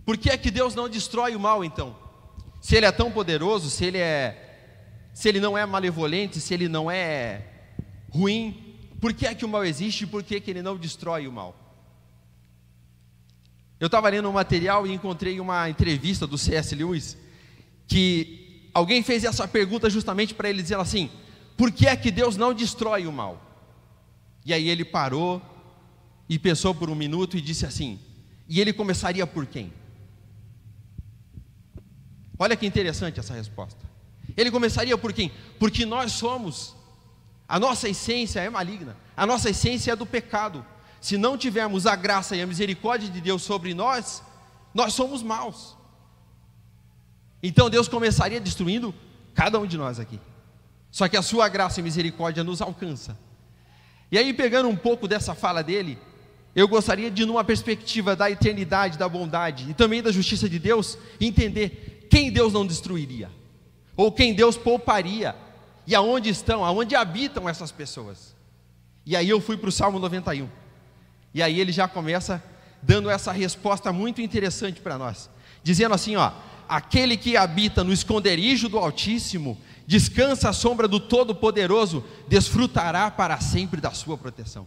Por 0.05 0.17
que 0.17 0.29
é 0.29 0.37
que 0.37 0.51
Deus 0.51 0.75
não 0.75 0.87
destrói 0.87 1.35
o 1.35 1.39
mal 1.39 1.63
então? 1.65 1.95
Se 2.61 2.75
ele 2.75 2.85
é 2.85 2.91
tão 2.91 3.11
poderoso, 3.11 3.69
se 3.69 3.85
ele 3.85 3.97
é 3.97 4.41
se 5.13 5.29
ele 5.29 5.39
não 5.39 5.57
é 5.57 5.65
malevolente, 5.65 6.41
se 6.41 6.53
ele 6.53 6.67
não 6.67 6.91
é 6.91 7.41
ruim, 8.09 8.75
por 8.99 9.13
que 9.13 9.25
é 9.25 9.33
que 9.33 9.45
o 9.45 9.47
mal 9.47 9.63
existe 9.63 10.03
e 10.03 10.07
por 10.07 10.21
que 10.21 10.35
é 10.35 10.39
que 10.39 10.51
ele 10.51 10.61
não 10.61 10.77
destrói 10.77 11.25
o 11.25 11.31
mal? 11.31 11.55
Eu 13.79 13.85
estava 13.85 14.09
lendo 14.09 14.29
um 14.29 14.33
material 14.33 14.85
e 14.85 14.93
encontrei 14.93 15.39
uma 15.39 15.69
entrevista 15.69 16.27
do 16.27 16.37
C.S. 16.37 16.75
Lewis 16.75 17.17
que 17.87 18.69
alguém 18.73 19.03
fez 19.03 19.23
essa 19.23 19.47
pergunta 19.47 19.89
justamente 19.89 20.33
para 20.33 20.49
ele 20.49 20.61
dizer 20.61 20.77
assim: 20.77 21.09
por 21.55 21.71
que 21.71 21.87
é 21.87 21.95
que 21.95 22.11
Deus 22.11 22.35
não 22.35 22.53
destrói 22.53 23.07
o 23.07 23.11
mal? 23.11 23.41
E 24.45 24.53
aí 24.53 24.69
ele 24.69 24.83
parou 24.83 25.41
e 26.27 26.37
pensou 26.37 26.75
por 26.75 26.89
um 26.89 26.95
minuto 26.95 27.37
e 27.37 27.41
disse 27.41 27.65
assim: 27.65 27.99
E 28.47 28.59
ele 28.59 28.73
começaria 28.73 29.25
por 29.25 29.45
quem? 29.45 29.71
Olha 32.37 32.55
que 32.55 32.65
interessante 32.65 33.19
essa 33.19 33.33
resposta. 33.33 33.79
Ele 34.35 34.51
começaria 34.51 34.97
por 34.97 35.13
quem? 35.13 35.31
Porque 35.59 35.85
nós 35.85 36.11
somos, 36.11 36.75
a 37.47 37.59
nossa 37.59 37.87
essência 37.87 38.39
é 38.39 38.49
maligna, 38.49 38.97
a 39.15 39.25
nossa 39.25 39.49
essência 39.49 39.91
é 39.91 39.95
do 39.95 40.05
pecado. 40.05 40.65
Se 40.99 41.17
não 41.17 41.37
tivermos 41.37 41.85
a 41.85 41.95
graça 41.95 42.35
e 42.35 42.41
a 42.41 42.47
misericórdia 42.47 43.09
de 43.09 43.21
Deus 43.21 43.43
sobre 43.43 43.73
nós, 43.73 44.23
nós 44.73 44.93
somos 44.93 45.21
maus. 45.21 45.75
Então 47.41 47.69
Deus 47.69 47.87
começaria 47.87 48.39
destruindo 48.39 48.93
cada 49.33 49.59
um 49.59 49.67
de 49.67 49.77
nós 49.77 49.99
aqui. 49.99 50.19
Só 50.91 51.07
que 51.07 51.17
a 51.17 51.21
sua 51.21 51.47
graça 51.47 51.79
e 51.79 51.83
misericórdia 51.83 52.43
nos 52.43 52.61
alcança. 52.61 53.17
E 54.11 54.17
aí, 54.17 54.33
pegando 54.33 54.69
um 54.69 54.75
pouco 54.75 55.07
dessa 55.07 55.35
fala 55.35 55.61
dele, 55.61 55.97
eu 56.55 56.67
gostaria 56.67 57.11
de, 57.11 57.25
numa 57.25 57.43
perspectiva 57.43 58.15
da 58.15 58.31
eternidade, 58.31 58.97
da 58.97 59.09
bondade 59.09 59.69
e 59.69 59.73
também 59.73 60.01
da 60.01 60.11
justiça 60.11 60.47
de 60.47 60.57
Deus, 60.57 60.97
entender 61.19 61.94
quem 62.15 62.31
Deus 62.31 62.53
não 62.53 62.65
destruiria, 62.65 63.29
ou 63.93 64.09
quem 64.09 64.33
Deus 64.33 64.55
pouparia, 64.55 65.35
e 65.85 65.93
aonde 65.93 66.29
estão, 66.29 66.63
aonde 66.63 66.95
habitam 66.95 67.49
essas 67.49 67.73
pessoas. 67.73 68.33
E 69.05 69.17
aí 69.17 69.27
eu 69.27 69.41
fui 69.41 69.57
para 69.57 69.67
o 69.67 69.71
Salmo 69.71 69.99
91. 69.99 70.47
E 71.33 71.43
aí 71.43 71.59
ele 71.59 71.73
já 71.73 71.89
começa 71.89 72.41
dando 72.81 73.09
essa 73.09 73.33
resposta 73.33 73.91
muito 73.91 74.21
interessante 74.21 74.79
para 74.79 74.97
nós, 74.97 75.29
dizendo 75.61 75.93
assim: 75.93 76.15
ó, 76.15 76.31
aquele 76.69 77.17
que 77.17 77.35
habita 77.35 77.83
no 77.83 77.91
esconderijo 77.91 78.69
do 78.69 78.77
Altíssimo, 78.77 79.57
descansa 79.85 80.47
à 80.47 80.53
sombra 80.53 80.87
do 80.87 81.01
Todo-Poderoso, 81.01 82.01
desfrutará 82.29 83.11
para 83.11 83.41
sempre 83.41 83.81
da 83.81 83.91
sua 83.91 84.17
proteção. 84.17 84.65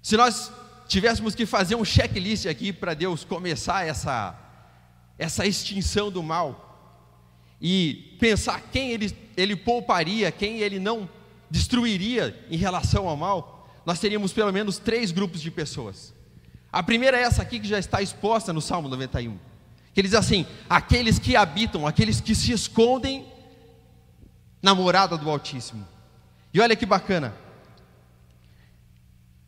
Se 0.00 0.16
nós 0.16 0.50
tivéssemos 0.92 1.34
que 1.34 1.46
fazer 1.46 1.74
um 1.74 1.84
checklist 1.84 2.44
aqui 2.44 2.70
para 2.70 2.92
Deus 2.92 3.24
começar 3.24 3.86
essa, 3.86 4.38
essa 5.18 5.46
extinção 5.46 6.10
do 6.10 6.22
mal, 6.22 6.68
e 7.58 8.14
pensar 8.20 8.60
quem 8.70 8.90
ele, 8.90 9.16
ele 9.34 9.56
pouparia, 9.56 10.30
quem 10.30 10.58
ele 10.58 10.78
não 10.78 11.08
destruiria 11.48 12.38
em 12.50 12.56
relação 12.56 13.08
ao 13.08 13.16
mal, 13.16 13.70
nós 13.86 14.00
teríamos 14.00 14.32
pelo 14.32 14.52
menos 14.52 14.78
três 14.78 15.10
grupos 15.12 15.40
de 15.40 15.50
pessoas. 15.50 16.12
A 16.70 16.82
primeira 16.82 17.16
é 17.16 17.22
essa 17.22 17.40
aqui 17.40 17.58
que 17.58 17.68
já 17.68 17.78
está 17.78 18.02
exposta 18.02 18.52
no 18.52 18.60
Salmo 18.60 18.88
91, 18.88 19.38
que 19.94 20.00
ele 20.00 20.08
diz 20.08 20.16
assim: 20.16 20.44
aqueles 20.68 21.18
que 21.18 21.36
habitam, 21.36 21.86
aqueles 21.86 22.20
que 22.20 22.34
se 22.34 22.52
escondem 22.52 23.26
na 24.60 24.74
morada 24.74 25.16
do 25.16 25.30
Altíssimo. 25.30 25.86
E 26.52 26.60
olha 26.60 26.76
que 26.76 26.84
bacana, 26.84 27.34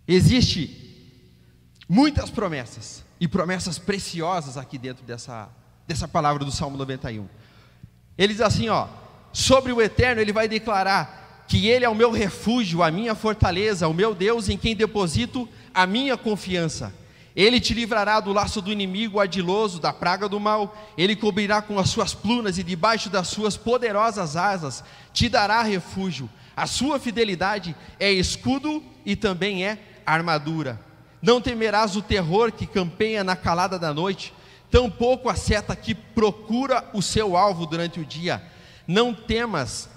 existe 0.06 0.83
muitas 1.88 2.30
promessas 2.30 3.04
e 3.20 3.28
promessas 3.28 3.78
preciosas 3.78 4.56
aqui 4.56 4.78
dentro 4.78 5.04
dessa, 5.04 5.48
dessa 5.86 6.08
palavra 6.08 6.44
do 6.44 6.50
Salmo 6.50 6.76
91. 6.76 7.28
Ele 8.16 8.32
diz 8.32 8.42
assim, 8.42 8.68
ó, 8.68 8.88
sobre 9.32 9.72
o 9.72 9.82
eterno 9.82 10.20
ele 10.20 10.32
vai 10.32 10.48
declarar 10.48 11.44
que 11.48 11.66
ele 11.68 11.84
é 11.84 11.88
o 11.88 11.94
meu 11.94 12.10
refúgio, 12.10 12.82
a 12.82 12.90
minha 12.90 13.14
fortaleza, 13.14 13.88
o 13.88 13.94
meu 13.94 14.14
Deus 14.14 14.48
em 14.48 14.56
quem 14.56 14.74
deposito 14.74 15.48
a 15.74 15.86
minha 15.86 16.16
confiança. 16.16 16.92
Ele 17.36 17.60
te 17.60 17.74
livrará 17.74 18.20
do 18.20 18.32
laço 18.32 18.62
do 18.62 18.70
inimigo 18.70 19.18
ardiloso, 19.18 19.80
da 19.80 19.92
praga 19.92 20.28
do 20.28 20.38
mal. 20.38 20.76
Ele 20.96 21.16
cobrirá 21.16 21.60
com 21.60 21.78
as 21.78 21.90
suas 21.90 22.14
plumas 22.14 22.58
e 22.58 22.62
debaixo 22.62 23.10
das 23.10 23.26
suas 23.26 23.56
poderosas 23.56 24.36
asas 24.36 24.84
te 25.12 25.28
dará 25.28 25.62
refúgio. 25.62 26.30
A 26.56 26.66
sua 26.66 27.00
fidelidade 27.00 27.74
é 27.98 28.12
escudo 28.12 28.82
e 29.04 29.16
também 29.16 29.66
é 29.66 29.78
armadura. 30.06 30.80
Não 31.24 31.40
temerás 31.40 31.96
o 31.96 32.02
terror 32.02 32.52
que 32.52 32.66
campeia 32.66 33.24
na 33.24 33.34
calada 33.34 33.78
da 33.78 33.94
noite, 33.94 34.34
tampouco 34.70 35.30
a 35.30 35.34
seta 35.34 35.74
que 35.74 35.94
procura 35.94 36.84
o 36.92 37.00
seu 37.00 37.34
alvo 37.34 37.64
durante 37.64 37.98
o 37.98 38.04
dia. 38.04 38.42
Não 38.86 39.14
temas, 39.14 39.88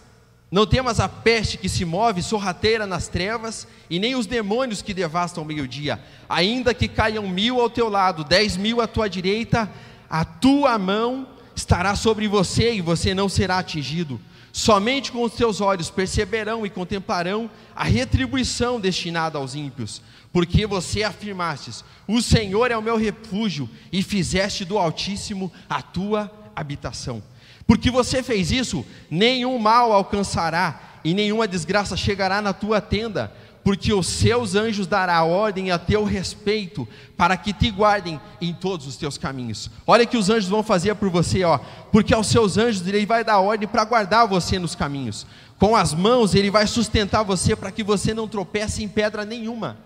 não 0.49 0.65
temas 0.65 1.01
a 1.01 1.09
peste 1.09 1.57
que 1.57 1.67
se 1.67 1.83
move 1.83 2.23
sorrateira 2.23 2.87
nas 2.87 3.09
trevas, 3.09 3.67
e 3.89 3.99
nem 3.99 4.15
os 4.15 4.25
demônios 4.25 4.81
que 4.81 4.93
devastam 4.93 5.43
o 5.43 5.45
meio-dia. 5.45 6.01
Ainda 6.29 6.73
que 6.73 6.87
caiam 6.87 7.27
mil 7.27 7.59
ao 7.59 7.69
teu 7.69 7.89
lado, 7.89 8.23
dez 8.23 8.55
mil 8.55 8.79
à 8.79 8.87
tua 8.87 9.09
direita, 9.09 9.69
a 10.09 10.23
tua 10.23 10.79
mão 10.79 11.27
estará 11.53 11.93
sobre 11.97 12.25
você 12.29 12.73
e 12.75 12.79
você 12.79 13.13
não 13.13 13.27
será 13.27 13.57
atingido. 13.57 14.17
Somente 14.51 15.11
com 15.11 15.23
os 15.23 15.33
teus 15.33 15.61
olhos 15.61 15.89
perceberão 15.89 16.65
e 16.65 16.69
contemplarão 16.69 17.49
a 17.75 17.83
retribuição 17.83 18.79
destinada 18.79 19.37
aos 19.37 19.55
ímpios 19.55 20.01
porque 20.37 20.67
você 20.67 21.01
afirmastes: 21.01 21.83
O 22.07 22.21
Senhor 22.21 22.69
é 22.69 22.77
o 22.77 22.81
meu 22.81 22.95
refúgio, 22.95 23.67
e 23.91 24.03
fizeste 24.03 24.63
do 24.63 24.77
Altíssimo 24.77 25.51
a 25.67 25.81
tua 25.81 26.31
habitação. 26.55 27.23
Porque 27.65 27.89
você 27.89 28.21
fez 28.21 28.51
isso, 28.51 28.85
nenhum 29.09 29.57
mal 29.57 29.91
alcançará, 29.91 30.99
e 31.03 31.13
nenhuma 31.13 31.47
desgraça 31.47 31.97
chegará 31.97 32.39
na 32.39 32.53
tua 32.53 32.79
tenda, 32.79 33.33
porque 33.67 33.91
os 33.91 34.07
seus 34.07 34.55
anjos 34.55 34.87
dará 34.87 35.21
ordem 35.25 35.71
a 35.71 35.77
teu 35.77 36.05
respeito, 36.05 36.87
para 37.17 37.35
que 37.35 37.51
te 37.51 37.69
guardem 37.69 38.17
em 38.39 38.53
todos 38.53 38.87
os 38.87 38.95
teus 38.95 39.17
caminhos. 39.17 39.69
Olha 39.85 40.05
que 40.05 40.15
os 40.15 40.29
anjos 40.29 40.47
vão 40.47 40.63
fazer 40.63 40.95
por 40.95 41.09
você, 41.09 41.43
ó, 41.43 41.57
porque 41.91 42.13
aos 42.13 42.27
seus 42.27 42.57
anjos 42.57 42.87
ele 42.87 43.05
vai 43.05 43.25
dar 43.25 43.39
ordem 43.39 43.67
para 43.67 43.83
guardar 43.83 44.25
você 44.25 44.57
nos 44.57 44.73
caminhos. 44.73 45.27
Com 45.59 45.75
as 45.75 45.93
mãos 45.93 46.33
ele 46.33 46.49
vai 46.49 46.65
sustentar 46.65 47.23
você 47.23 47.57
para 47.57 47.69
que 47.69 47.83
você 47.83 48.13
não 48.13 48.25
tropece 48.25 48.85
em 48.85 48.87
pedra 48.87 49.25
nenhuma. 49.25 49.77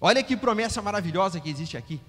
Olha 0.00 0.22
que 0.22 0.34
promessa 0.34 0.80
maravilhosa 0.80 1.38
que 1.38 1.50
existe 1.50 1.76
aqui. 1.76 2.00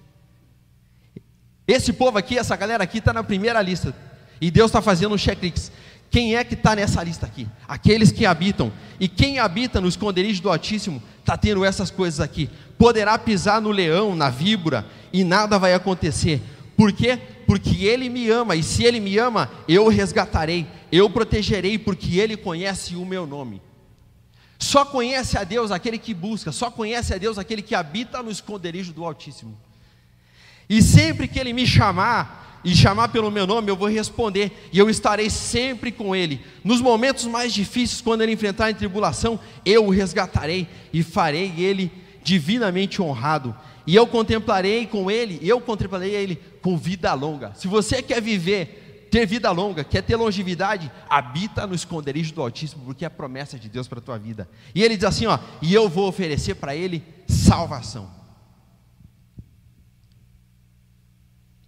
Esse 1.68 1.92
povo 1.92 2.16
aqui, 2.16 2.38
essa 2.38 2.56
galera 2.56 2.82
aqui 2.82 3.00
está 3.00 3.12
na 3.12 3.22
primeira 3.22 3.60
lista. 3.60 3.94
E 4.40 4.50
Deus 4.50 4.70
está 4.70 4.80
fazendo 4.80 5.14
um 5.14 5.18
checklist. 5.18 5.70
Quem 6.10 6.36
é 6.36 6.44
que 6.44 6.54
está 6.54 6.74
nessa 6.74 7.02
lista 7.02 7.26
aqui? 7.26 7.46
Aqueles 7.66 8.12
que 8.12 8.24
habitam. 8.24 8.72
E 8.98 9.08
quem 9.08 9.38
habita 9.38 9.80
no 9.80 9.88
esconderijo 9.88 10.42
do 10.42 10.50
Altíssimo 10.50 11.02
está 11.18 11.36
tendo 11.36 11.64
essas 11.64 11.90
coisas 11.90 12.20
aqui. 12.20 12.48
Poderá 12.78 13.18
pisar 13.18 13.60
no 13.60 13.70
leão, 13.70 14.14
na 14.14 14.30
víbora, 14.30 14.86
e 15.12 15.24
nada 15.24 15.58
vai 15.58 15.74
acontecer. 15.74 16.40
Por 16.76 16.92
quê? 16.92 17.18
Porque 17.46 17.84
Ele 17.84 18.08
me 18.08 18.28
ama, 18.30 18.56
e 18.56 18.62
se 18.62 18.84
Ele 18.84 19.00
me 19.00 19.18
ama, 19.18 19.50
eu 19.68 19.88
resgatarei, 19.88 20.66
eu 20.90 21.08
protegerei, 21.10 21.78
porque 21.78 22.18
Ele 22.18 22.36
conhece 22.36 22.96
o 22.96 23.04
meu 23.04 23.26
nome. 23.26 23.62
Só 24.58 24.84
conhece 24.84 25.36
a 25.36 25.44
Deus 25.44 25.70
aquele 25.70 25.98
que 25.98 26.14
busca, 26.14 26.50
só 26.50 26.70
conhece 26.70 27.12
a 27.12 27.18
Deus 27.18 27.38
aquele 27.38 27.62
que 27.62 27.74
habita 27.74 28.22
no 28.22 28.30
esconderijo 28.30 28.92
do 28.92 29.04
Altíssimo. 29.04 29.58
E 30.68 30.82
sempre 30.82 31.28
que 31.28 31.38
ele 31.38 31.52
me 31.52 31.66
chamar, 31.66 32.45
e 32.66 32.74
chamar 32.74 33.10
pelo 33.10 33.30
meu 33.30 33.46
nome, 33.46 33.70
eu 33.70 33.76
vou 33.76 33.88
responder, 33.88 34.50
e 34.72 34.78
eu 34.80 34.90
estarei 34.90 35.30
sempre 35.30 35.92
com 35.92 36.16
ele. 36.16 36.40
Nos 36.64 36.80
momentos 36.80 37.24
mais 37.24 37.54
difíceis, 37.54 38.00
quando 38.00 38.22
ele 38.22 38.32
enfrentar 38.32 38.68
a 38.68 38.74
tribulação, 38.74 39.38
eu 39.64 39.86
o 39.86 39.90
resgatarei 39.90 40.66
e 40.92 41.04
farei 41.04 41.54
ele 41.56 41.92
divinamente 42.24 43.00
honrado. 43.00 43.54
E 43.86 43.94
eu 43.94 44.04
contemplarei 44.04 44.84
com 44.84 45.08
ele, 45.08 45.38
eu 45.42 45.60
contemplarei 45.60 46.12
ele 46.12 46.40
com 46.60 46.76
vida 46.76 47.14
longa. 47.14 47.52
Se 47.54 47.68
você 47.68 48.02
quer 48.02 48.20
viver 48.20 49.08
ter 49.12 49.24
vida 49.24 49.48
longa, 49.52 49.84
quer 49.84 50.02
ter 50.02 50.16
longevidade, 50.16 50.90
habita 51.08 51.68
no 51.68 51.74
esconderijo 51.76 52.34
do 52.34 52.42
Altíssimo, 52.42 52.84
porque 52.84 53.04
é 53.04 53.06
a 53.06 53.10
promessa 53.10 53.56
de 53.56 53.68
Deus 53.68 53.86
para 53.86 54.00
a 54.00 54.02
tua 54.02 54.18
vida. 54.18 54.48
E 54.74 54.82
ele 54.82 54.96
diz 54.96 55.04
assim: 55.04 55.26
ó, 55.26 55.38
e 55.62 55.72
eu 55.72 55.88
vou 55.88 56.08
oferecer 56.08 56.56
para 56.56 56.74
ele 56.74 57.00
salvação. 57.28 58.25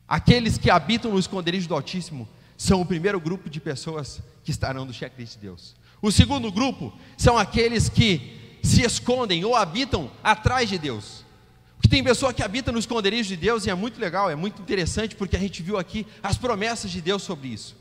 Aqueles 0.09 0.57
que 0.57 0.71
habitam 0.71 1.13
no 1.13 1.19
esconderijo 1.19 1.69
do 1.69 1.75
Altíssimo 1.75 2.27
são 2.57 2.81
o 2.81 2.87
primeiro 2.87 3.21
grupo 3.21 3.51
de 3.51 3.61
pessoas 3.61 4.21
que 4.43 4.51
estarão 4.51 4.85
no 4.85 4.93
checklist 4.93 5.35
de 5.35 5.41
Deus. 5.41 5.77
O 6.01 6.11
segundo 6.11 6.51
grupo 6.51 6.93
são 7.17 7.37
aqueles 7.37 7.89
que 7.89 8.59
se 8.63 8.83
escondem 8.83 9.45
ou 9.45 9.55
habitam 9.55 10.11
atrás 10.25 10.69
de 10.69 10.79
Deus. 10.79 11.25
Porque 11.77 11.89
tem 11.89 12.03
pessoa 12.03 12.33
que 12.33 12.43
habita 12.43 12.73
no 12.73 12.79
esconderijo 12.79 13.29
de 13.29 13.37
Deus 13.37 13.67
e 13.67 13.71
é 13.71 13.75
muito 13.75 14.01
legal, 14.01 14.31
é 14.31 14.35
muito 14.35 14.61
interessante, 14.63 15.15
porque 15.15 15.37
a 15.37 15.39
gente 15.39 15.63
viu 15.63 15.77
aqui 15.77 16.07
as 16.23 16.37
promessas 16.37 16.91
de 16.91 17.01
Deus 17.01 17.23
sobre 17.23 17.49
isso. 17.49 17.77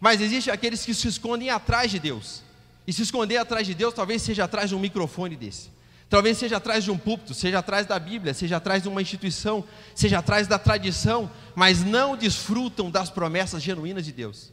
Mas 0.00 0.20
existem 0.20 0.52
aqueles 0.52 0.84
que 0.84 0.92
se 0.92 1.06
escondem 1.06 1.48
atrás 1.48 1.90
de 1.90 1.98
Deus. 1.98 2.42
E 2.86 2.92
se 2.92 3.02
esconder 3.02 3.36
atrás 3.36 3.66
de 3.66 3.74
Deus 3.74 3.94
talvez 3.94 4.20
seja 4.20 4.44
atrás 4.44 4.68
de 4.68 4.74
um 4.74 4.80
microfone 4.80 5.36
desse. 5.36 5.70
Talvez 6.12 6.36
seja 6.36 6.58
atrás 6.58 6.84
de 6.84 6.90
um 6.90 6.98
púlpito, 6.98 7.32
seja 7.32 7.60
atrás 7.60 7.86
da 7.86 7.98
Bíblia, 7.98 8.34
seja 8.34 8.58
atrás 8.58 8.82
de 8.82 8.88
uma 8.90 9.00
instituição, 9.00 9.64
seja 9.94 10.18
atrás 10.18 10.46
da 10.46 10.58
tradição, 10.58 11.30
mas 11.54 11.82
não 11.82 12.14
desfrutam 12.14 12.90
das 12.90 13.08
promessas 13.08 13.62
genuínas 13.62 14.04
de 14.04 14.12
Deus. 14.12 14.52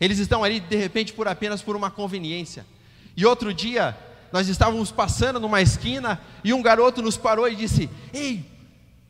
Eles 0.00 0.18
estão 0.18 0.42
ali 0.42 0.58
de 0.58 0.74
repente 0.74 1.12
por 1.12 1.28
apenas 1.28 1.62
por 1.62 1.76
uma 1.76 1.92
conveniência. 1.92 2.66
E 3.16 3.24
outro 3.24 3.54
dia 3.54 3.96
nós 4.32 4.48
estávamos 4.48 4.90
passando 4.90 5.38
numa 5.38 5.62
esquina 5.62 6.20
e 6.42 6.52
um 6.52 6.60
garoto 6.60 7.00
nos 7.00 7.16
parou 7.16 7.48
e 7.48 7.54
disse: 7.54 7.88
Ei, 8.12 8.44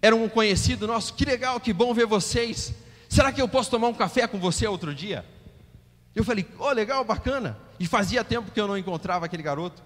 era 0.03 0.15
um 0.15 0.29
conhecido 0.29 0.87
nosso, 0.87 1.15
que 1.15 1.25
legal, 1.25 1.59
que 1.59 1.73
bom 1.73 1.95
ver 1.95 2.05
vocês. 2.05 2.75
Será 3.09 3.33
que 3.33 3.41
eu 3.41 3.49
posso 3.49 3.71
tomar 3.71 3.89
um 3.89 3.95
café 3.95 4.27
com 4.27 4.39
você 4.39 4.67
outro 4.67 4.95
dia? 4.95 5.25
Eu 6.15 6.25
falei: 6.25 6.47
Oh, 6.59 6.73
legal, 6.73 7.03
bacana. 7.05 7.57
E 7.81 7.87
fazia 7.87 8.23
tempo 8.23 8.51
que 8.51 8.61
eu 8.61 8.69
não 8.69 8.77
encontrava 8.77 9.25
aquele 9.25 9.43
garoto. 9.43 9.83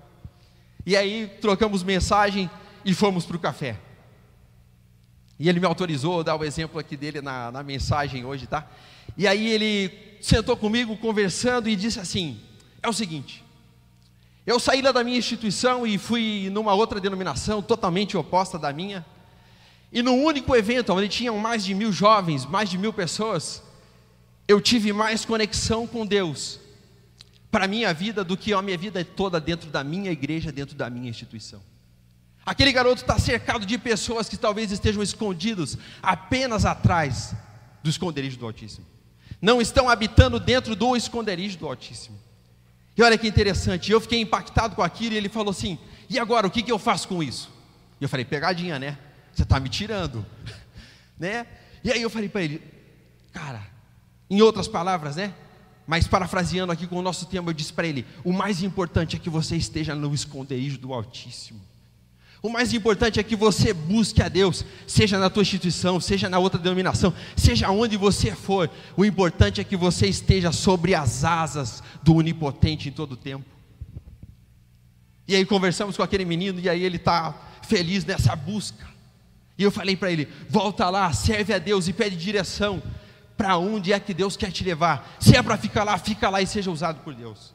E 0.84 0.96
aí 0.96 1.30
trocamos 1.40 1.82
mensagem 1.82 2.50
e 2.84 2.94
fomos 2.94 3.24
para 3.24 3.36
o 3.36 3.40
café. 3.40 3.78
E 5.38 5.48
ele 5.48 5.60
me 5.60 5.66
autorizou 5.66 6.20
a 6.20 6.22
dar 6.22 6.36
o 6.36 6.44
exemplo 6.44 6.78
aqui 6.78 6.96
dele 6.96 7.20
na, 7.20 7.50
na 7.50 7.62
mensagem 7.62 8.24
hoje, 8.24 8.46
tá? 8.46 8.68
E 9.16 9.26
aí 9.26 9.48
ele 9.48 9.90
sentou 10.20 10.56
comigo 10.56 10.96
conversando 10.96 11.68
e 11.68 11.76
disse 11.76 11.98
assim: 11.98 12.40
é 12.82 12.88
o 12.88 12.92
seguinte, 12.92 13.44
eu 14.46 14.58
saí 14.58 14.82
lá 14.82 14.92
da 14.92 15.04
minha 15.04 15.18
instituição 15.18 15.86
e 15.86 15.98
fui 15.98 16.48
numa 16.50 16.74
outra 16.74 17.00
denominação 17.00 17.62
totalmente 17.62 18.16
oposta 18.16 18.58
da 18.58 18.72
minha. 18.72 19.04
E 19.92 20.02
num 20.02 20.22
único 20.24 20.54
evento, 20.54 20.92
onde 20.92 21.08
tinham 21.08 21.36
mais 21.38 21.64
de 21.64 21.74
mil 21.74 21.90
jovens, 21.90 22.46
mais 22.46 22.70
de 22.70 22.78
mil 22.78 22.92
pessoas, 22.92 23.62
eu 24.46 24.60
tive 24.60 24.92
mais 24.92 25.24
conexão 25.24 25.86
com 25.86 26.06
Deus 26.06 26.60
para 27.50 27.64
a 27.64 27.68
minha 27.68 27.92
vida 27.92 28.22
do 28.22 28.36
que 28.36 28.52
a 28.52 28.62
minha 28.62 28.78
vida 28.78 29.04
toda 29.04 29.40
dentro 29.40 29.70
da 29.70 29.82
minha 29.82 30.10
igreja, 30.10 30.52
dentro 30.52 30.76
da 30.76 30.88
minha 30.88 31.10
instituição. 31.10 31.60
Aquele 32.44 32.72
garoto 32.72 33.02
está 33.02 33.18
cercado 33.18 33.66
de 33.66 33.76
pessoas 33.76 34.28
que 34.28 34.36
talvez 34.36 34.72
estejam 34.72 35.02
escondidos 35.02 35.76
apenas 36.02 36.64
atrás 36.64 37.34
do 37.82 37.90
esconderijo 37.90 38.38
do 38.38 38.46
Altíssimo. 38.46 38.86
Não 39.40 39.60
estão 39.60 39.88
habitando 39.88 40.38
dentro 40.38 40.74
do 40.74 40.96
esconderijo 40.96 41.58
do 41.58 41.66
Altíssimo. 41.66 42.18
E 42.96 43.02
olha 43.02 43.16
que 43.16 43.28
interessante, 43.28 43.90
eu 43.90 44.00
fiquei 44.00 44.20
impactado 44.20 44.74
com 44.74 44.82
aquilo 44.82 45.14
e 45.14 45.16
ele 45.16 45.28
falou 45.28 45.50
assim: 45.50 45.78
e 46.08 46.18
agora, 46.18 46.46
o 46.46 46.50
que, 46.50 46.62
que 46.62 46.72
eu 46.72 46.78
faço 46.78 47.08
com 47.08 47.22
isso? 47.22 47.50
E 48.00 48.04
eu 48.04 48.08
falei: 48.08 48.24
pegadinha, 48.24 48.78
né? 48.78 48.98
Você 49.32 49.42
está 49.42 49.60
me 49.60 49.68
tirando, 49.68 50.26
né? 51.18 51.46
E 51.84 51.90
aí 51.90 52.02
eu 52.02 52.10
falei 52.10 52.28
para 52.28 52.42
ele: 52.42 52.60
cara, 53.32 53.62
em 54.28 54.42
outras 54.42 54.66
palavras, 54.66 55.16
né? 55.16 55.32
Mas 55.90 56.06
parafraseando 56.06 56.70
aqui 56.70 56.86
com 56.86 56.94
o 56.94 57.02
nosso 57.02 57.26
tema, 57.26 57.50
eu 57.50 57.52
disse 57.52 57.72
para 57.72 57.84
ele: 57.84 58.06
o 58.22 58.32
mais 58.32 58.62
importante 58.62 59.16
é 59.16 59.18
que 59.18 59.28
você 59.28 59.56
esteja 59.56 59.92
no 59.92 60.14
esconderijo 60.14 60.78
do 60.78 60.94
Altíssimo. 60.94 61.60
O 62.40 62.48
mais 62.48 62.72
importante 62.72 63.18
é 63.18 63.24
que 63.24 63.34
você 63.34 63.72
busque 63.72 64.22
a 64.22 64.28
Deus, 64.28 64.64
seja 64.86 65.18
na 65.18 65.28
tua 65.28 65.42
instituição, 65.42 66.00
seja 66.00 66.28
na 66.28 66.38
outra 66.38 66.60
denominação, 66.60 67.12
seja 67.36 67.70
onde 67.70 67.96
você 67.96 68.30
for. 68.36 68.70
O 68.96 69.04
importante 69.04 69.60
é 69.60 69.64
que 69.64 69.76
você 69.76 70.06
esteja 70.06 70.52
sobre 70.52 70.94
as 70.94 71.24
asas 71.24 71.82
do 72.04 72.14
Onipotente 72.14 72.88
em 72.88 72.92
todo 72.92 73.12
o 73.12 73.16
tempo. 73.16 73.44
E 75.26 75.34
aí 75.34 75.44
conversamos 75.44 75.96
com 75.96 76.04
aquele 76.04 76.24
menino 76.24 76.60
e 76.60 76.68
aí 76.68 76.84
ele 76.84 76.98
está 76.98 77.34
feliz 77.66 78.04
nessa 78.04 78.36
busca. 78.36 78.86
E 79.58 79.64
eu 79.64 79.72
falei 79.72 79.96
para 79.96 80.12
ele: 80.12 80.28
volta 80.48 80.88
lá, 80.88 81.12
serve 81.12 81.52
a 81.52 81.58
Deus 81.58 81.88
e 81.88 81.92
pede 81.92 82.14
direção 82.14 82.80
para 83.40 83.56
onde 83.56 83.90
é 83.90 83.98
que 83.98 84.12
Deus 84.12 84.36
quer 84.36 84.52
te 84.52 84.62
levar. 84.62 85.16
Se 85.18 85.34
é 85.34 85.42
para 85.42 85.56
ficar 85.56 85.82
lá, 85.82 85.96
fica 85.96 86.28
lá 86.28 86.42
e 86.42 86.46
seja 86.46 86.70
usado 86.70 87.00
por 87.02 87.14
Deus. 87.14 87.54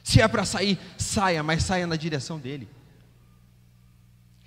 Se 0.00 0.20
é 0.20 0.28
para 0.28 0.44
sair, 0.44 0.78
saia, 0.96 1.42
mas 1.42 1.64
saia 1.64 1.88
na 1.88 1.96
direção 1.96 2.38
dele. 2.38 2.68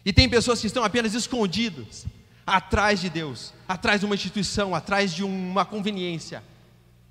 E 0.05 0.13
tem 0.13 0.29
pessoas 0.29 0.61
que 0.61 0.67
estão 0.67 0.85
apenas 0.85 1.13
escondidas 1.13 2.05
atrás 2.45 3.01
de 3.01 3.09
Deus, 3.09 3.53
atrás 3.67 3.99
de 3.99 4.05
uma 4.05 4.15
instituição, 4.15 4.73
atrás 4.73 5.13
de 5.13 5.25
uma 5.25 5.65
conveniência. 5.65 6.41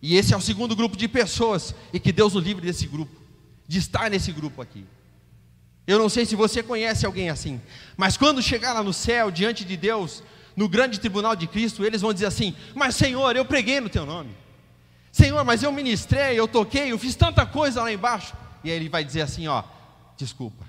E 0.01 0.17
esse 0.17 0.33
é 0.33 0.37
o 0.39 0.41
segundo 0.41 0.75
grupo 0.75 0.97
de 0.97 1.07
pessoas, 1.07 1.75
e 1.93 2.01
que 2.01 2.13
Deus 2.13 2.35
o 2.35 2.41
livre 2.41 2.65
desse 2.65 2.87
grupo, 2.87 3.21
de 3.69 3.79
estar 3.79 4.09
nesse 4.09 4.33
grupo 4.33 4.63
aqui. 4.63 4.87
Eu 5.87 5.99
não 5.99 6.09
sei 6.09 6.25
se 6.25 6.35
você 6.35 6.63
conhece 6.63 7.05
alguém 7.05 7.29
assim, 7.29 7.61
mas 7.95 8.17
quando 8.17 8.41
chegar 8.41 8.73
lá 8.73 8.83
no 8.83 8.95
céu, 8.95 9.31
diante 9.31 9.67
de 9.67 9.77
Deus, 9.77 10.23
no 10.57 10.69
grande 10.69 10.99
tribunal 10.99 11.37
de 11.37 11.47
Cristo, 11.47 11.85
eles 11.85 12.01
vão 12.01 12.13
dizer 12.13 12.27
assim: 12.27 12.55
Mas 12.75 12.97
Senhor, 12.97 13.37
eu 13.37 13.45
preguei 13.45 13.81
no 13.81 13.89
teu 13.89 14.07
nome. 14.07 14.35
Senhor, 15.13 15.45
mas 15.45 15.63
eu 15.63 15.71
ministrei, 15.71 16.39
eu 16.39 16.49
toquei, 16.49 16.93
eu 16.93 16.99
fiz 16.99 17.15
tanta 17.15 17.45
coisa 17.47 17.83
lá 17.83 17.93
embaixo. 17.93 18.35
E 18.65 18.71
aí 18.71 18.77
ele 18.77 18.89
vai 18.89 19.05
dizer 19.05 19.23
assim: 19.23 19.47
Ó, 19.47 19.63
desculpa, 20.17 20.67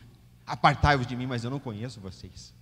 Apartai-vos 0.47 1.05
de 1.05 1.13
mim, 1.13 1.25
mas 1.25 1.43
eu 1.43 1.49
não 1.49 1.59
conheço 1.59 1.99
vocês. 1.99 2.53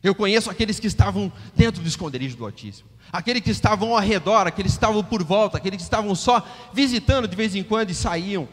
Eu 0.00 0.14
conheço 0.14 0.48
aqueles 0.48 0.78
que 0.78 0.86
estavam 0.86 1.30
dentro 1.56 1.82
do 1.82 1.88
esconderijo 1.88 2.36
do 2.36 2.44
Altíssimo, 2.44 2.88
aqueles 3.12 3.42
que 3.42 3.50
estavam 3.50 3.96
ao 3.96 4.00
redor, 4.00 4.46
aqueles 4.46 4.72
que 4.72 4.76
estavam 4.76 5.02
por 5.02 5.24
volta, 5.24 5.58
aqueles 5.58 5.78
que 5.78 5.82
estavam 5.82 6.14
só 6.14 6.46
visitando 6.72 7.26
de 7.26 7.34
vez 7.34 7.56
em 7.56 7.64
quando 7.64 7.90
e 7.90 7.94
saíam. 7.94 8.48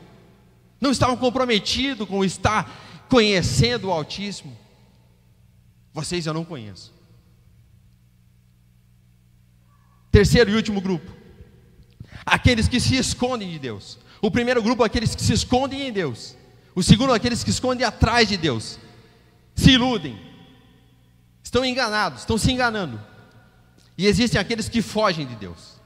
Não 0.82 0.90
estavam 0.90 1.16
comprometidos 1.16 2.08
com 2.08 2.26
estar 2.26 3.06
conhecendo 3.08 3.90
o 3.90 3.92
Altíssimo. 3.92 4.58
Vocês 5.94 6.26
eu 6.26 6.34
não 6.34 6.44
conheço. 6.44 6.92
Terceiro 10.20 10.52
e 10.52 10.56
último 10.56 10.82
grupo. 10.82 11.10
Aqueles 12.26 12.68
que 12.68 12.78
se 12.78 12.98
escondem 12.98 13.50
de 13.52 13.58
Deus. 13.58 13.98
O 14.22 14.30
primeiro 14.30 14.62
grupo, 14.62 14.84
aqueles 14.84 15.16
que 15.16 15.24
se 15.24 15.32
escondem 15.32 15.88
em 15.88 15.94
Deus. 15.94 16.36
O 16.76 16.84
segundo, 16.84 17.14
aqueles 17.14 17.42
que 17.42 17.50
escondem 17.50 17.88
atrás 17.88 18.28
de 18.28 18.36
Deus, 18.36 18.78
se 19.56 19.72
iludem, 19.72 20.20
estão 21.42 21.64
enganados, 21.64 22.20
estão 22.20 22.38
se 22.38 22.52
enganando. 22.52 23.02
E 23.98 24.08
existem 24.08 24.42
aqueles 24.42 24.68
que 24.68 24.82
fogem 24.82 25.26
de 25.26 25.38
Deus. 25.38 25.80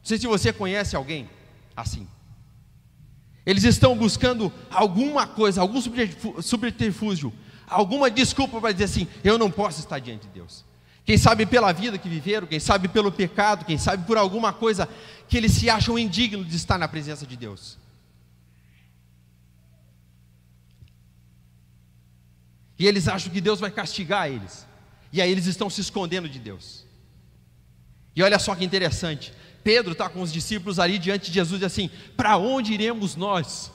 Não 0.00 0.04
sei 0.04 0.18
se 0.18 0.26
você 0.26 0.52
conhece 0.52 0.94
alguém 0.94 1.30
assim. 1.74 2.06
Eles 3.46 3.64
estão 3.64 3.96
buscando 3.96 4.52
alguma 4.70 5.26
coisa, 5.26 5.62
algum 5.62 5.80
subterfúgio, 6.42 7.32
alguma 7.66 8.10
desculpa 8.10 8.60
para 8.60 8.72
dizer 8.72 8.84
assim: 8.84 9.08
eu 9.24 9.38
não 9.38 9.50
posso 9.50 9.80
estar 9.80 9.98
diante 10.00 10.26
de 10.26 10.34
Deus. 10.34 10.68
Quem 11.04 11.16
sabe 11.18 11.46
pela 11.46 11.72
vida 11.72 11.98
que 11.98 12.08
viveram, 12.08 12.46
quem 12.46 12.60
sabe 12.60 12.88
pelo 12.88 13.10
pecado, 13.10 13.64
quem 13.64 13.78
sabe 13.78 14.06
por 14.06 14.16
alguma 14.16 14.52
coisa 14.52 14.88
que 15.28 15.36
eles 15.36 15.52
se 15.52 15.68
acham 15.68 15.98
indignos 15.98 16.46
de 16.46 16.56
estar 16.56 16.78
na 16.78 16.88
presença 16.88 17.26
de 17.26 17.36
Deus. 17.36 17.78
E 22.78 22.86
eles 22.86 23.08
acham 23.08 23.32
que 23.32 23.40
Deus 23.40 23.60
vai 23.60 23.70
castigar 23.70 24.28
eles. 24.28 24.66
E 25.12 25.20
aí 25.20 25.30
eles 25.30 25.46
estão 25.46 25.68
se 25.68 25.80
escondendo 25.80 26.28
de 26.28 26.38
Deus. 26.38 26.86
E 28.14 28.22
olha 28.22 28.38
só 28.38 28.54
que 28.54 28.64
interessante. 28.64 29.32
Pedro 29.62 29.92
está 29.92 30.08
com 30.08 30.22
os 30.22 30.32
discípulos 30.32 30.78
ali 30.78 30.98
diante 30.98 31.26
de 31.26 31.34
Jesus 31.34 31.60
e 31.60 31.64
assim: 31.64 31.90
Para 32.16 32.36
onde 32.36 32.72
iremos 32.72 33.16
nós? 33.16 33.70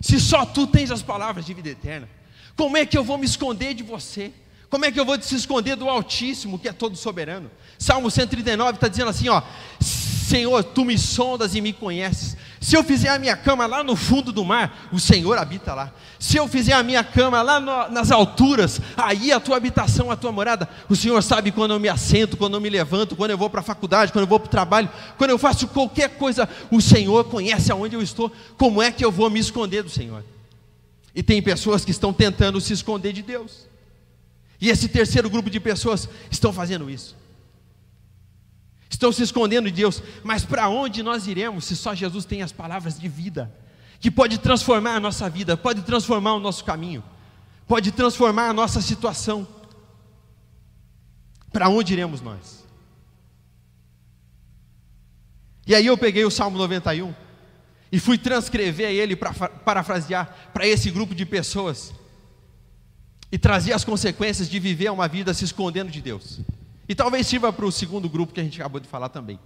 Se 0.00 0.20
só 0.20 0.46
tu 0.46 0.66
tens 0.66 0.90
as 0.90 1.02
palavras 1.02 1.44
de 1.44 1.52
vida 1.52 1.68
eterna, 1.68 2.08
como 2.56 2.76
é 2.76 2.86
que 2.86 2.96
eu 2.96 3.04
vou 3.04 3.18
me 3.18 3.26
esconder 3.26 3.74
de 3.74 3.82
você? 3.82 4.32
Como 4.68 4.84
é 4.84 4.90
que 4.90 4.98
eu 4.98 5.04
vou 5.04 5.20
se 5.20 5.34
esconder 5.34 5.76
do 5.76 5.88
Altíssimo, 5.88 6.58
que 6.58 6.68
é 6.68 6.72
todo 6.72 6.96
soberano? 6.96 7.50
Salmo 7.78 8.10
139 8.10 8.72
está 8.72 8.88
dizendo 8.88 9.10
assim: 9.10 9.28
ó, 9.28 9.42
Senhor, 9.80 10.64
tu 10.64 10.84
me 10.84 10.98
sondas 10.98 11.54
e 11.54 11.60
me 11.60 11.72
conheces. 11.72 12.36
Se 12.60 12.76
eu 12.76 12.82
fizer 12.82 13.10
a 13.10 13.18
minha 13.18 13.36
cama 13.36 13.64
lá 13.64 13.84
no 13.84 13.94
fundo 13.94 14.32
do 14.32 14.44
mar, 14.44 14.88
o 14.92 14.98
Senhor 14.98 15.38
habita 15.38 15.72
lá. 15.72 15.92
Se 16.18 16.36
eu 16.36 16.48
fizer 16.48 16.72
a 16.72 16.82
minha 16.82 17.04
cama 17.04 17.40
lá 17.42 17.60
no, 17.60 17.88
nas 17.92 18.10
alturas, 18.10 18.80
aí 18.96 19.30
a 19.30 19.38
tua 19.38 19.56
habitação, 19.56 20.10
a 20.10 20.16
tua 20.16 20.32
morada, 20.32 20.68
o 20.88 20.96
Senhor 20.96 21.22
sabe 21.22 21.52
quando 21.52 21.74
eu 21.74 21.78
me 21.78 21.88
assento, 21.88 22.36
quando 22.36 22.54
eu 22.54 22.60
me 22.60 22.68
levanto, 22.68 23.14
quando 23.14 23.30
eu 23.30 23.38
vou 23.38 23.48
para 23.48 23.60
a 23.60 23.62
faculdade, 23.62 24.10
quando 24.10 24.24
eu 24.24 24.28
vou 24.28 24.40
para 24.40 24.48
o 24.48 24.50
trabalho, 24.50 24.90
quando 25.16 25.30
eu 25.30 25.38
faço 25.38 25.68
qualquer 25.68 26.16
coisa, 26.16 26.48
o 26.68 26.80
Senhor 26.80 27.22
conhece 27.26 27.70
aonde 27.70 27.94
eu 27.94 28.02
estou. 28.02 28.32
Como 28.58 28.82
é 28.82 28.90
que 28.90 29.04
eu 29.04 29.12
vou 29.12 29.30
me 29.30 29.38
esconder 29.38 29.84
do 29.84 29.90
Senhor? 29.90 30.24
E 31.14 31.22
tem 31.22 31.40
pessoas 31.40 31.84
que 31.84 31.92
estão 31.92 32.12
tentando 32.12 32.60
se 32.60 32.72
esconder 32.72 33.12
de 33.12 33.22
Deus. 33.22 33.68
E 34.60 34.70
esse 34.70 34.88
terceiro 34.88 35.28
grupo 35.28 35.50
de 35.50 35.60
pessoas 35.60 36.08
estão 36.30 36.52
fazendo 36.52 36.88
isso 36.90 37.16
estão 38.96 39.12
se 39.12 39.22
escondendo 39.22 39.70
de 39.70 39.76
Deus, 39.76 40.02
mas 40.24 40.44
para 40.44 40.68
onde 40.68 41.02
nós 41.02 41.26
iremos 41.26 41.64
se 41.64 41.76
só 41.76 41.94
Jesus 41.94 42.24
tem 42.24 42.42
as 42.42 42.52
palavras 42.52 42.98
de 42.98 43.08
vida, 43.08 43.52
que 44.00 44.10
pode 44.10 44.38
transformar 44.38 44.96
a 44.96 45.00
nossa 45.00 45.28
vida, 45.28 45.56
pode 45.56 45.82
transformar 45.82 46.34
o 46.34 46.40
nosso 46.40 46.64
caminho, 46.64 47.04
pode 47.66 47.92
transformar 47.92 48.48
a 48.48 48.52
nossa 48.52 48.80
situação? 48.80 49.46
Para 51.52 51.68
onde 51.68 51.92
iremos 51.92 52.20
nós? 52.20 52.64
E 55.66 55.74
aí 55.74 55.86
eu 55.86 55.98
peguei 55.98 56.24
o 56.24 56.30
Salmo 56.30 56.56
91 56.58 57.14
e 57.90 57.98
fui 57.98 58.16
transcrever 58.16 58.90
ele 58.90 59.16
para 59.16 59.32
parafrasear 59.32 60.50
para 60.52 60.66
esse 60.66 60.90
grupo 60.90 61.14
de 61.14 61.26
pessoas 61.26 61.92
e 63.36 63.38
trazer 63.38 63.74
as 63.74 63.84
consequências 63.84 64.48
de 64.48 64.58
viver 64.58 64.90
uma 64.90 65.06
vida 65.06 65.34
se 65.34 65.44
escondendo 65.44 65.90
de 65.90 66.00
Deus. 66.00 66.40
E 66.88 66.94
talvez 66.94 67.26
sirva 67.26 67.52
para 67.52 67.66
o 67.66 67.70
segundo 67.70 68.08
grupo 68.08 68.32
que 68.32 68.40
a 68.40 68.42
gente 68.42 68.58
acabou 68.58 68.80
de 68.80 68.88
falar 68.88 69.10
também. 69.10 69.38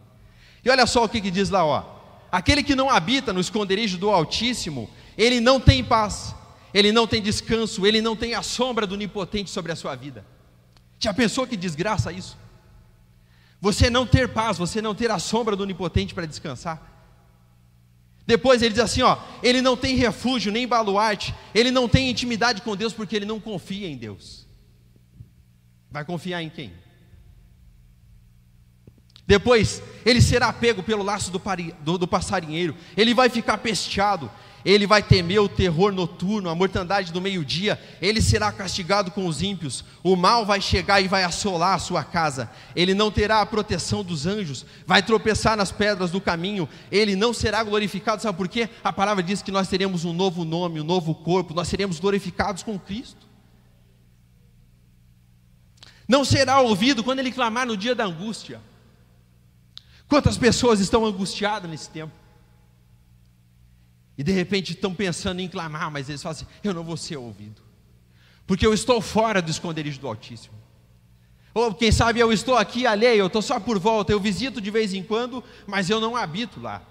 E 0.65 0.71
olha 0.71 0.87
só 0.87 1.03
o 1.03 1.09
que, 1.09 1.21
que 1.21 1.29
diz 1.29 1.51
lá, 1.51 1.65
ó. 1.67 1.85
Aquele 2.31 2.63
que 2.63 2.77
não 2.77 2.89
habita 2.89 3.33
no 3.33 3.41
esconderijo 3.41 3.99
do 3.99 4.09
Altíssimo, 4.09 4.89
ele 5.19 5.41
não 5.41 5.59
tem 5.59 5.83
paz, 5.83 6.33
ele 6.73 6.93
não 6.93 7.05
tem 7.05 7.21
descanso, 7.21 7.85
ele 7.85 8.01
não 8.01 8.15
tem 8.15 8.33
a 8.33 8.43
sombra 8.43 8.87
do 8.87 8.95
Onipotente 8.95 9.51
sobre 9.51 9.73
a 9.73 9.77
sua 9.77 9.97
vida. 9.97 10.25
Já 10.97 11.13
pensou 11.13 11.45
que 11.45 11.57
desgraça 11.57 12.13
isso? 12.13 12.39
Você 13.61 13.91
não 13.91 14.07
ter 14.07 14.29
paz, 14.29 14.57
você 14.57 14.81
não 14.81 14.95
ter 14.95 15.11
a 15.11 15.19
sombra 15.19 15.57
do 15.57 15.65
Onipotente 15.65 16.15
para 16.15 16.27
descansar. 16.27 16.90
Depois 18.31 18.63
ele 18.63 18.71
diz 18.71 18.85
assim: 18.85 19.03
ó, 19.03 19.19
ele 19.43 19.61
não 19.61 19.77
tem 19.77 19.97
refúgio 19.97 20.53
nem 20.53 20.65
baluarte, 20.65 21.35
ele 21.53 21.73
não 21.73 21.89
tem 21.89 22.09
intimidade 22.09 22.63
com 22.63 22.77
Deus 22.77 22.93
porque 22.93 23.17
ele 23.17 23.25
não 23.25 23.41
confia 23.41 23.89
em 23.89 23.97
Deus. 23.97 24.47
Vai 25.91 26.05
confiar 26.05 26.41
em 26.41 26.49
quem? 26.49 26.73
Depois, 29.27 29.83
ele 30.07 30.23
será 30.23 30.53
pego 30.53 30.81
pelo 30.81 31.03
laço 31.03 31.33
do, 31.33 31.41
pari, 31.41 31.75
do, 31.81 31.99
do 31.99 32.07
passarinheiro, 32.07 32.77
ele 32.97 33.13
vai 33.15 33.29
ficar 33.29 33.59
pesteado, 33.59 34.31
ele 34.65 34.87
vai 34.87 35.03
temer 35.03 35.41
o 35.41 35.49
terror 35.49 35.93
noturno, 35.93 36.49
a 36.49 36.55
mortandade 36.55 37.13
do 37.13 37.21
meio-dia, 37.21 37.81
ele 38.01 38.21
será 38.21 38.53
castigado 38.53 39.11
com 39.11 39.27
os 39.27 39.43
ímpios, 39.43 39.85
o 40.03 40.17
mal 40.17 40.45
vai 40.45 40.61
chegar 40.61 41.01
e 41.01 41.09
vai 41.09 41.25
assolar 41.25 41.75
a 41.75 41.79
sua 41.79 42.05
casa, 42.05 42.51
ele 42.77 42.95
não 42.95 43.11
terá 43.11 43.41
a 43.41 43.47
proteção 43.47 44.05
dos 44.05 44.27
anjos, 44.27 44.67
vai 44.87 45.03
tropeçar 45.03 45.57
nas 45.57 45.73
pedras 45.73 46.11
do 46.11 46.21
caminho, 46.21 46.69
ele 46.91 47.17
não 47.17 47.33
será 47.33 47.63
glorificado, 47.63 48.23
sabe 48.23 48.37
por 48.37 48.49
quê? 48.49 48.69
A 48.85 48.93
palavra 48.93 49.23
diz 49.23 49.43
que 49.43 49.53
nós 49.53 49.69
teremos 49.69 50.05
um 50.05 50.13
novo 50.13 50.45
nome, 50.45 50.81
um 50.81 50.85
novo 50.85 51.15
corpo, 51.15 51.55
nós 51.55 51.69
seremos 51.69 51.99
glorificados 51.99 52.63
com 52.63 52.79
Cristo. 52.79 53.29
Não 56.07 56.25
será 56.25 56.61
ouvido 56.61 57.05
quando 57.05 57.21
ele 57.21 57.31
clamar 57.31 57.67
no 57.67 57.77
dia 57.77 57.95
da 57.95 58.05
angústia. 58.05 58.61
Quantas 60.09 60.37
pessoas 60.37 60.81
estão 60.81 61.07
angustiadas 61.07 61.71
nesse 61.71 61.89
tempo? 61.89 62.20
E 64.21 64.23
de 64.23 64.33
repente 64.33 64.73
estão 64.73 64.95
pensando 64.95 65.41
em 65.41 65.49
clamar, 65.49 65.91
mas 65.91 66.11
eles 66.11 66.23
falam 66.23 66.37
assim: 66.37 66.47
eu 66.63 66.75
não 66.75 66.85
vou 66.85 66.95
ser 66.95 67.17
ouvido, 67.17 67.63
porque 68.47 68.67
eu 68.67 68.75
estou 68.75 69.01
fora 69.01 69.41
do 69.41 69.51
esconderijo 69.51 69.99
do 69.99 70.07
Altíssimo. 70.07 70.53
Ou 71.55 71.73
quem 71.73 71.91
sabe 71.91 72.21
eu 72.21 72.31
estou 72.31 72.55
aqui 72.55 72.87
alheio, 72.87 73.21
eu 73.21 73.29
estou 73.29 73.41
só 73.41 73.59
por 73.59 73.79
volta, 73.79 74.13
eu 74.13 74.21
visito 74.21 74.61
de 74.61 74.71
vez 74.71 74.93
em 74.93 75.03
quando, 75.03 75.43
mas 75.67 75.89
eu 75.89 75.99
não 76.03 76.15
habito 76.15 76.61
lá. 76.61 76.83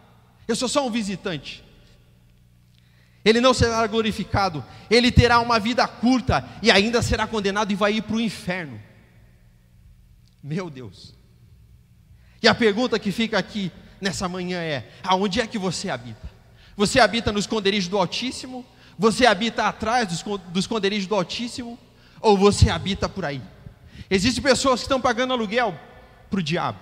Eu 0.47 0.55
sou 0.55 0.67
só 0.67 0.83
um 0.87 0.89
visitante. 0.89 1.63
Ele 3.23 3.39
não 3.39 3.53
será 3.53 3.85
glorificado, 3.85 4.65
ele 4.89 5.11
terá 5.11 5.39
uma 5.39 5.59
vida 5.59 5.87
curta 5.87 6.43
e 6.63 6.71
ainda 6.71 6.99
será 7.03 7.27
condenado 7.27 7.71
e 7.71 7.75
vai 7.75 7.93
ir 7.93 8.01
para 8.01 8.15
o 8.15 8.19
inferno. 8.19 8.81
Meu 10.41 10.67
Deus. 10.67 11.13
E 12.41 12.47
a 12.47 12.55
pergunta 12.55 12.97
que 12.97 13.11
fica 13.11 13.37
aqui 13.37 13.71
nessa 14.01 14.27
manhã 14.27 14.59
é: 14.63 14.89
aonde 15.03 15.39
é 15.39 15.45
que 15.45 15.59
você 15.59 15.91
habita? 15.91 16.28
Você 16.79 16.97
habita 16.97 17.29
no 17.29 17.39
esconderijo 17.39 17.89
do 17.89 17.97
Altíssimo? 17.97 18.65
Você 18.97 19.25
habita 19.25 19.65
atrás 19.65 20.23
do 20.23 20.57
esconderijo 20.57 21.09
do 21.09 21.15
Altíssimo? 21.15 21.77
Ou 22.21 22.37
você 22.37 22.69
habita 22.69 23.09
por 23.09 23.25
aí? 23.25 23.41
Existem 24.09 24.41
pessoas 24.41 24.79
que 24.79 24.85
estão 24.85 25.01
pagando 25.01 25.33
aluguel 25.33 25.77
para 26.29 26.39
o 26.39 26.41
diabo, 26.41 26.79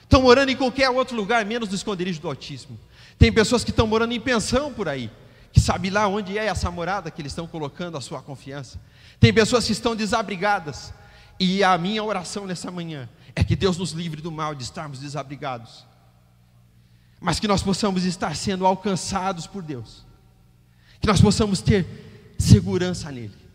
estão 0.00 0.22
morando 0.22 0.48
em 0.48 0.56
qualquer 0.56 0.88
outro 0.88 1.14
lugar, 1.14 1.44
menos 1.44 1.68
no 1.68 1.74
esconderijo 1.74 2.18
do 2.18 2.28
Altíssimo. 2.28 2.80
Tem 3.18 3.30
pessoas 3.30 3.62
que 3.62 3.68
estão 3.68 3.86
morando 3.86 4.12
em 4.12 4.20
pensão 4.20 4.72
por 4.72 4.88
aí, 4.88 5.10
que 5.52 5.60
sabe 5.60 5.90
lá 5.90 6.08
onde 6.08 6.38
é 6.38 6.46
essa 6.46 6.70
morada 6.70 7.10
que 7.10 7.20
eles 7.20 7.32
estão 7.32 7.46
colocando 7.46 7.98
a 7.98 8.00
sua 8.00 8.22
confiança. 8.22 8.80
Tem 9.20 9.34
pessoas 9.34 9.66
que 9.66 9.72
estão 9.72 9.94
desabrigadas, 9.94 10.94
e 11.38 11.62
a 11.62 11.76
minha 11.76 12.02
oração 12.02 12.46
nessa 12.46 12.70
manhã 12.70 13.06
é 13.34 13.44
que 13.44 13.54
Deus 13.54 13.76
nos 13.76 13.90
livre 13.90 14.22
do 14.22 14.32
mal 14.32 14.54
de 14.54 14.62
estarmos 14.62 14.98
desabrigados 14.98 15.84
mas 17.20 17.40
que 17.40 17.48
nós 17.48 17.62
possamos 17.62 18.04
estar 18.04 18.36
sendo 18.36 18.66
alcançados 18.66 19.46
por 19.46 19.62
Deus, 19.62 20.04
que 21.00 21.06
nós 21.06 21.20
possamos 21.20 21.60
ter 21.60 22.34
segurança 22.38 23.10
nele. 23.10 23.46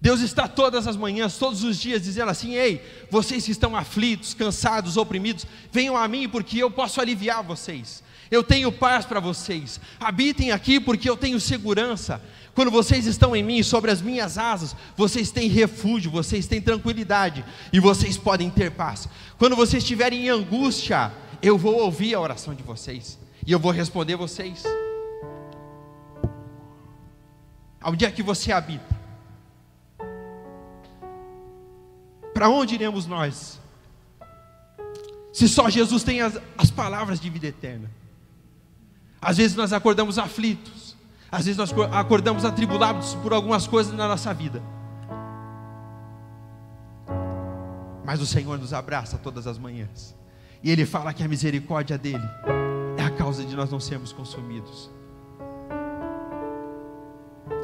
Deus 0.00 0.20
está 0.20 0.46
todas 0.46 0.86
as 0.86 0.96
manhãs, 0.96 1.38
todos 1.38 1.64
os 1.64 1.78
dias, 1.78 2.02
dizendo 2.02 2.30
assim: 2.30 2.54
Ei, 2.54 2.84
vocês 3.10 3.44
que 3.46 3.52
estão 3.52 3.74
aflitos, 3.74 4.34
cansados, 4.34 4.98
oprimidos, 4.98 5.46
venham 5.72 5.96
a 5.96 6.06
mim, 6.06 6.28
porque 6.28 6.58
eu 6.58 6.70
posso 6.70 7.00
aliviar 7.00 7.42
vocês. 7.42 8.02
Eu 8.30 8.42
tenho 8.42 8.70
paz 8.70 9.06
para 9.06 9.18
vocês. 9.18 9.80
Habitem 9.98 10.50
aqui, 10.50 10.78
porque 10.78 11.08
eu 11.08 11.16
tenho 11.16 11.40
segurança. 11.40 12.20
Quando 12.54 12.70
vocês 12.70 13.06
estão 13.06 13.34
em 13.34 13.42
mim, 13.42 13.62
sobre 13.62 13.90
as 13.90 14.00
minhas 14.00 14.38
asas, 14.38 14.76
vocês 14.96 15.30
têm 15.30 15.48
refúgio, 15.48 16.10
vocês 16.10 16.46
têm 16.46 16.60
tranquilidade 16.60 17.44
e 17.72 17.80
vocês 17.80 18.16
podem 18.16 18.50
ter 18.50 18.70
paz. 18.70 19.08
Quando 19.38 19.56
vocês 19.56 19.82
estiverem 19.82 20.26
em 20.26 20.28
angústia, 20.28 21.12
eu 21.44 21.58
vou 21.58 21.74
ouvir 21.74 22.14
a 22.14 22.20
oração 22.20 22.54
de 22.54 22.62
vocês 22.62 23.18
e 23.46 23.52
eu 23.52 23.58
vou 23.58 23.70
responder 23.70 24.16
vocês. 24.16 24.64
Onde 27.84 28.06
é 28.06 28.10
que 28.10 28.22
você 28.22 28.50
habita? 28.50 28.94
Para 32.32 32.48
onde 32.48 32.74
iremos 32.74 33.06
nós? 33.06 33.60
Se 35.34 35.46
só 35.46 35.68
Jesus 35.68 36.02
tem 36.02 36.22
as, 36.22 36.40
as 36.56 36.70
palavras 36.70 37.20
de 37.20 37.28
vida 37.28 37.46
eterna. 37.46 37.90
Às 39.20 39.36
vezes 39.36 39.54
nós 39.54 39.74
acordamos 39.74 40.18
aflitos, 40.18 40.96
às 41.30 41.44
vezes 41.44 41.58
nós 41.58 41.74
acordamos 41.92 42.46
atribulados 42.46 43.14
por 43.16 43.34
algumas 43.34 43.66
coisas 43.66 43.92
na 43.92 44.08
nossa 44.08 44.32
vida. 44.32 44.62
Mas 48.02 48.22
o 48.22 48.26
Senhor 48.26 48.58
nos 48.58 48.72
abraça 48.72 49.18
todas 49.18 49.46
as 49.46 49.58
manhãs. 49.58 50.14
E 50.64 50.70
ele 50.70 50.86
fala 50.86 51.12
que 51.12 51.22
a 51.22 51.28
misericórdia 51.28 51.98
dele 51.98 52.26
é 52.96 53.02
a 53.02 53.10
causa 53.10 53.44
de 53.44 53.54
nós 53.54 53.70
não 53.70 53.78
sermos 53.78 54.14
consumidos. 54.14 54.90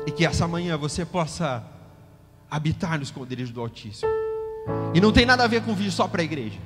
E 0.07 0.13
que 0.13 0.27
essa 0.27 0.47
manhã 0.47 0.77
você 0.77 1.03
possa 1.07 1.65
habitar 2.51 2.99
no 2.99 3.03
esconderijo 3.03 3.55
do 3.55 3.61
Altíssimo. 3.63 4.11
E 4.93 5.01
não 5.01 5.13
tem 5.13 5.25
nada 5.25 5.45
a 5.45 5.47
ver 5.47 5.63
com 5.63 5.75
vir 5.75 5.91
só 5.91 6.07
para 6.07 6.21
a 6.21 6.25
igreja. 6.25 6.59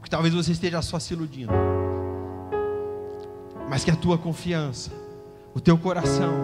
Porque 0.00 0.10
talvez 0.10 0.34
você 0.34 0.50
esteja 0.50 0.82
só 0.82 0.98
se 0.98 1.14
iludindo. 1.14 1.52
Mas 3.70 3.84
que 3.84 3.90
a 3.92 3.96
tua 3.96 4.18
confiança, 4.18 4.90
o 5.54 5.60
teu 5.60 5.78
coração, 5.78 6.34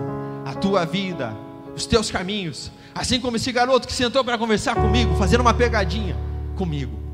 a 0.46 0.54
tua 0.54 0.84
vida, 0.84 1.36
os 1.74 1.86
teus 1.86 2.08
caminhos, 2.08 2.70
assim 2.94 3.20
como 3.20 3.36
esse 3.36 3.50
garoto 3.50 3.88
que 3.88 3.92
sentou 3.92 4.22
para 4.22 4.38
conversar 4.38 4.76
comigo, 4.76 5.16
fazendo 5.16 5.40
uma 5.40 5.52
pegadinha 5.52 6.16
comigo 6.54 7.07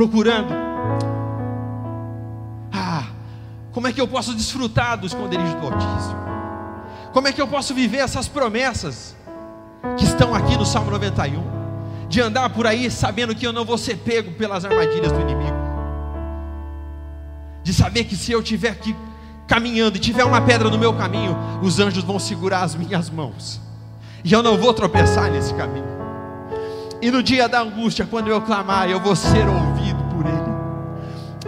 procurando. 0.00 0.54
Ah, 2.72 3.04
como 3.70 3.86
é 3.86 3.92
que 3.92 4.00
eu 4.00 4.08
posso 4.08 4.34
desfrutar 4.34 4.96
do 4.96 5.06
esconderijo 5.06 5.54
do 5.56 5.66
Altíssimo? 5.66 6.20
Como 7.12 7.28
é 7.28 7.32
que 7.32 7.42
eu 7.42 7.46
posso 7.46 7.74
viver 7.74 7.98
essas 7.98 8.26
promessas 8.26 9.14
que 9.98 10.04
estão 10.04 10.34
aqui 10.34 10.56
no 10.56 10.64
Salmo 10.64 10.90
91? 10.90 11.42
De 12.08 12.18
andar 12.18 12.48
por 12.48 12.66
aí 12.66 12.90
sabendo 12.90 13.34
que 13.34 13.46
eu 13.46 13.52
não 13.52 13.62
vou 13.62 13.76
ser 13.76 13.98
pego 13.98 14.32
pelas 14.32 14.64
armadilhas 14.64 15.12
do 15.12 15.20
inimigo. 15.20 15.58
De 17.62 17.74
saber 17.74 18.04
que 18.04 18.16
se 18.16 18.32
eu 18.32 18.40
estiver 18.40 18.70
aqui 18.70 18.96
caminhando 19.46 19.98
e 19.98 20.00
tiver 20.00 20.24
uma 20.24 20.40
pedra 20.40 20.70
no 20.70 20.78
meu 20.78 20.94
caminho, 20.94 21.36
os 21.62 21.78
anjos 21.78 22.02
vão 22.02 22.18
segurar 22.18 22.62
as 22.62 22.74
minhas 22.74 23.10
mãos. 23.10 23.60
E 24.24 24.32
eu 24.32 24.42
não 24.42 24.56
vou 24.56 24.72
tropeçar 24.72 25.30
nesse 25.30 25.52
caminho. 25.52 25.90
E 27.02 27.10
no 27.10 27.22
dia 27.22 27.46
da 27.46 27.60
angústia, 27.60 28.06
quando 28.06 28.28
eu 28.28 28.40
clamar, 28.40 28.88
eu 28.88 28.98
vou 28.98 29.14
ser 29.14 29.46
ouvido. 29.46 29.69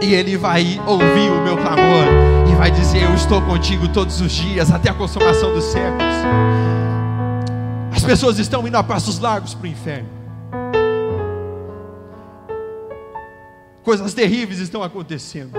E 0.01 0.13
Ele 0.13 0.37
vai 0.37 0.81
ouvir 0.85 1.29
o 1.29 1.41
meu 1.41 1.55
clamor 1.55 2.05
e 2.51 2.55
vai 2.55 2.71
dizer: 2.71 3.03
Eu 3.03 3.13
estou 3.13 3.41
contigo 3.41 3.87
todos 3.87 4.19
os 4.21 4.31
dias, 4.31 4.71
até 4.71 4.89
a 4.89 4.93
consumação 4.93 5.53
dos 5.53 5.63
séculos. 5.65 6.13
As 7.95 8.03
pessoas 8.03 8.39
estão 8.39 8.67
indo 8.67 8.75
a 8.75 8.83
passos 8.83 9.19
largos 9.19 9.53
para 9.53 9.65
o 9.65 9.67
inferno. 9.67 10.09
Coisas 13.83 14.13
terríveis 14.13 14.59
estão 14.59 14.81
acontecendo. 14.81 15.53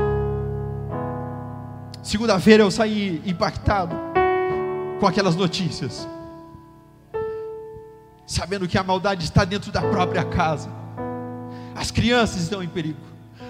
Segunda-feira 2.03 2.62
eu 2.62 2.70
saí 2.70 3.23
impactado 3.25 3.94
com 5.01 5.07
aquelas 5.07 5.37
notícias 5.37 6.07
sabendo 8.27 8.66
que 8.66 8.79
a 8.79 8.83
maldade 8.83 9.25
está 9.25 9.44
dentro 9.44 9.70
da 9.70 9.81
própria 9.81 10.25
casa. 10.25 10.68
As 11.75 11.90
crianças 11.90 12.42
estão 12.42 12.62
em 12.62 12.68
perigo, 12.68 12.99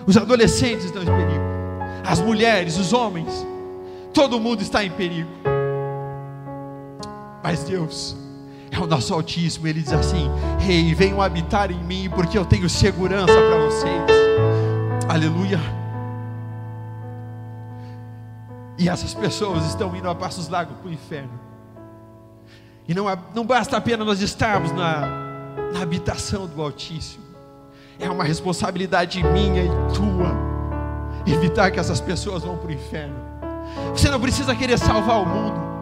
os 0.06 0.16
adolescentes 0.16 0.84
estão 0.84 1.02
em 1.02 1.06
perigo, 1.06 1.44
as 2.06 2.20
mulheres, 2.20 2.76
os 2.78 2.92
homens, 2.92 3.46
todo 4.12 4.38
mundo 4.38 4.62
está 4.62 4.84
em 4.84 4.90
perigo. 4.90 5.30
Mas 7.42 7.64
Deus 7.64 8.16
é 8.70 8.78
o 8.78 8.86
nosso 8.86 9.12
Altíssimo, 9.14 9.66
Ele 9.66 9.82
diz 9.82 9.92
assim: 9.92 10.30
Rei, 10.58 10.88
hey, 10.88 10.94
venham 10.94 11.20
habitar 11.20 11.70
em 11.70 11.82
mim, 11.84 12.10
porque 12.14 12.36
eu 12.36 12.44
tenho 12.44 12.68
segurança 12.68 13.32
para 13.32 13.58
vocês. 13.66 14.10
Aleluia. 15.08 15.60
E 18.78 18.88
essas 18.88 19.14
pessoas 19.14 19.64
estão 19.66 19.94
indo 19.94 20.08
a 20.08 20.14
passos 20.14 20.48
largos 20.48 20.76
para 20.78 20.88
o 20.88 20.92
inferno. 20.92 21.40
E 22.86 22.94
não, 22.94 23.06
não 23.34 23.46
basta 23.46 23.76
apenas 23.76 24.06
nós 24.06 24.20
estarmos 24.20 24.72
na, 24.72 25.06
na 25.72 25.80
habitação 25.80 26.46
do 26.46 26.60
Altíssimo, 26.60 27.23
é 27.98 28.08
uma 28.08 28.24
responsabilidade 28.24 29.22
minha 29.22 29.62
e 29.62 29.68
tua 29.94 30.44
evitar 31.26 31.70
que 31.70 31.80
essas 31.80 32.00
pessoas 32.00 32.42
vão 32.42 32.56
para 32.56 32.68
o 32.68 32.72
inferno. 32.72 33.16
Você 33.92 34.10
não 34.10 34.20
precisa 34.20 34.54
querer 34.54 34.78
salvar 34.78 35.22
o 35.22 35.26
mundo. 35.26 35.74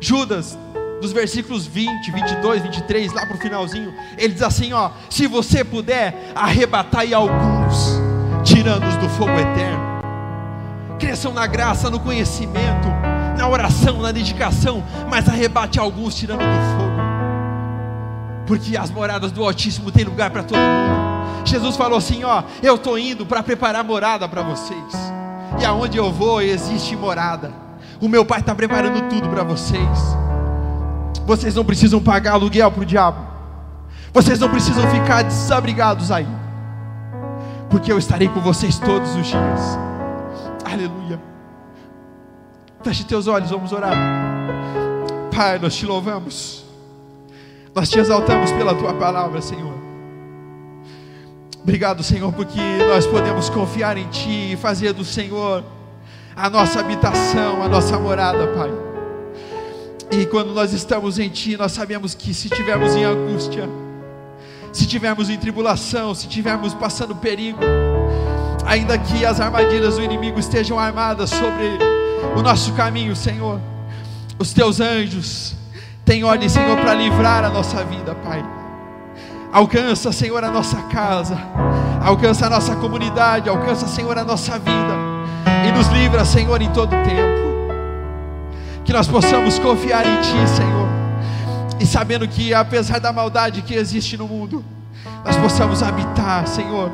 Judas, 0.00 0.58
dos 1.00 1.12
versículos 1.12 1.66
20, 1.66 2.10
22, 2.10 2.62
23, 2.62 3.12
lá 3.12 3.26
para 3.26 3.36
o 3.36 3.40
finalzinho, 3.40 3.92
ele 4.16 4.32
diz 4.32 4.42
assim: 4.42 4.72
ó, 4.72 4.90
se 5.10 5.26
você 5.26 5.64
puder, 5.64 6.32
arrebatai 6.34 7.12
alguns, 7.12 8.00
tirando-os 8.44 8.96
do 8.96 9.08
fogo 9.10 9.32
eterno. 9.32 9.94
Cresçam 10.98 11.32
na 11.32 11.46
graça, 11.46 11.90
no 11.90 11.98
conhecimento, 11.98 12.88
na 13.36 13.48
oração, 13.48 14.00
na 14.00 14.12
dedicação, 14.12 14.82
mas 15.10 15.28
arrebate 15.28 15.78
alguns 15.78 16.14
tirando 16.14 16.38
do 16.38 16.78
fogo. 16.78 17.04
Porque 18.46 18.76
as 18.76 18.90
moradas 18.90 19.32
do 19.32 19.42
Altíssimo 19.42 19.90
têm 19.90 20.04
lugar 20.04 20.30
para 20.30 20.42
todo 20.42 20.58
mundo. 20.58 21.03
Jesus 21.44 21.76
falou 21.76 21.98
assim: 21.98 22.24
Ó, 22.24 22.42
eu 22.62 22.76
estou 22.76 22.98
indo 22.98 23.26
para 23.26 23.42
preparar 23.42 23.84
morada 23.84 24.28
para 24.28 24.42
vocês. 24.42 24.94
E 25.60 25.64
aonde 25.64 25.98
eu 25.98 26.12
vou 26.12 26.40
existe 26.42 26.96
morada. 26.96 27.52
O 28.00 28.08
meu 28.08 28.24
pai 28.24 28.40
está 28.40 28.54
preparando 28.54 29.08
tudo 29.08 29.28
para 29.28 29.42
vocês. 29.42 29.98
Vocês 31.26 31.54
não 31.54 31.64
precisam 31.64 32.00
pagar 32.00 32.32
aluguel 32.32 32.70
para 32.70 32.82
o 32.82 32.86
diabo. 32.86 33.24
Vocês 34.12 34.38
não 34.38 34.48
precisam 34.48 34.88
ficar 34.90 35.22
desabrigados 35.22 36.10
aí. 36.10 36.26
Porque 37.70 37.90
eu 37.90 37.98
estarei 37.98 38.28
com 38.28 38.40
vocês 38.40 38.78
todos 38.78 39.14
os 39.16 39.26
dias. 39.26 39.78
Aleluia. 40.64 41.20
Feche 42.82 43.04
teus 43.04 43.26
olhos, 43.26 43.50
vamos 43.50 43.72
orar. 43.72 43.96
Pai, 45.34 45.58
nós 45.58 45.74
te 45.74 45.86
louvamos. 45.86 46.64
Nós 47.74 47.88
te 47.88 47.98
exaltamos 47.98 48.52
pela 48.52 48.74
tua 48.74 48.94
palavra, 48.94 49.40
Senhor. 49.40 49.73
Obrigado, 51.64 52.02
Senhor, 52.02 52.30
porque 52.30 52.60
nós 52.86 53.06
podemos 53.06 53.48
confiar 53.48 53.96
em 53.96 54.06
Ti 54.08 54.52
e 54.52 54.56
fazer 54.56 54.92
do 54.92 55.02
Senhor 55.02 55.64
a 56.36 56.50
nossa 56.50 56.78
habitação, 56.78 57.62
a 57.62 57.68
nossa 57.68 57.98
morada, 57.98 58.46
Pai. 58.48 58.70
E 60.10 60.26
quando 60.26 60.52
nós 60.52 60.74
estamos 60.74 61.18
em 61.18 61.30
Ti, 61.30 61.56
nós 61.56 61.72
sabemos 61.72 62.14
que 62.14 62.34
se 62.34 62.48
estivermos 62.48 62.94
em 62.94 63.04
angústia, 63.04 63.66
se 64.74 64.82
estivermos 64.82 65.30
em 65.30 65.38
tribulação, 65.38 66.14
se 66.14 66.26
estivermos 66.26 66.74
passando 66.74 67.16
perigo, 67.16 67.60
ainda 68.66 68.98
que 68.98 69.24
as 69.24 69.40
armadilhas 69.40 69.96
do 69.96 70.02
inimigo 70.02 70.38
estejam 70.38 70.78
armadas 70.78 71.30
sobre 71.30 71.78
o 72.36 72.42
nosso 72.42 72.74
caminho, 72.74 73.16
Senhor, 73.16 73.58
os 74.38 74.52
Teus 74.52 74.80
anjos 74.80 75.54
têm 76.04 76.24
ordem, 76.24 76.46
Senhor, 76.46 76.76
para 76.76 76.92
livrar 76.92 77.42
a 77.42 77.48
nossa 77.48 77.82
vida, 77.84 78.14
Pai. 78.16 78.63
Alcança, 79.54 80.10
Senhor, 80.10 80.42
a 80.42 80.50
nossa 80.50 80.82
casa, 80.88 81.38
alcança 82.04 82.46
a 82.46 82.50
nossa 82.50 82.74
comunidade, 82.74 83.48
alcança, 83.48 83.86
Senhor, 83.86 84.18
a 84.18 84.24
nossa 84.24 84.58
vida, 84.58 84.96
e 85.68 85.70
nos 85.70 85.86
livra, 85.86 86.24
Senhor, 86.24 86.60
em 86.60 86.68
todo 86.72 86.90
tempo. 86.90 87.70
Que 88.84 88.92
nós 88.92 89.06
possamos 89.06 89.56
confiar 89.60 90.04
em 90.04 90.20
Ti, 90.20 90.48
Senhor, 90.48 90.88
e 91.78 91.86
sabendo 91.86 92.26
que, 92.26 92.52
apesar 92.52 92.98
da 92.98 93.12
maldade 93.12 93.62
que 93.62 93.74
existe 93.74 94.16
no 94.16 94.26
mundo, 94.26 94.64
nós 95.24 95.36
possamos 95.36 95.84
habitar, 95.84 96.48
Senhor, 96.48 96.90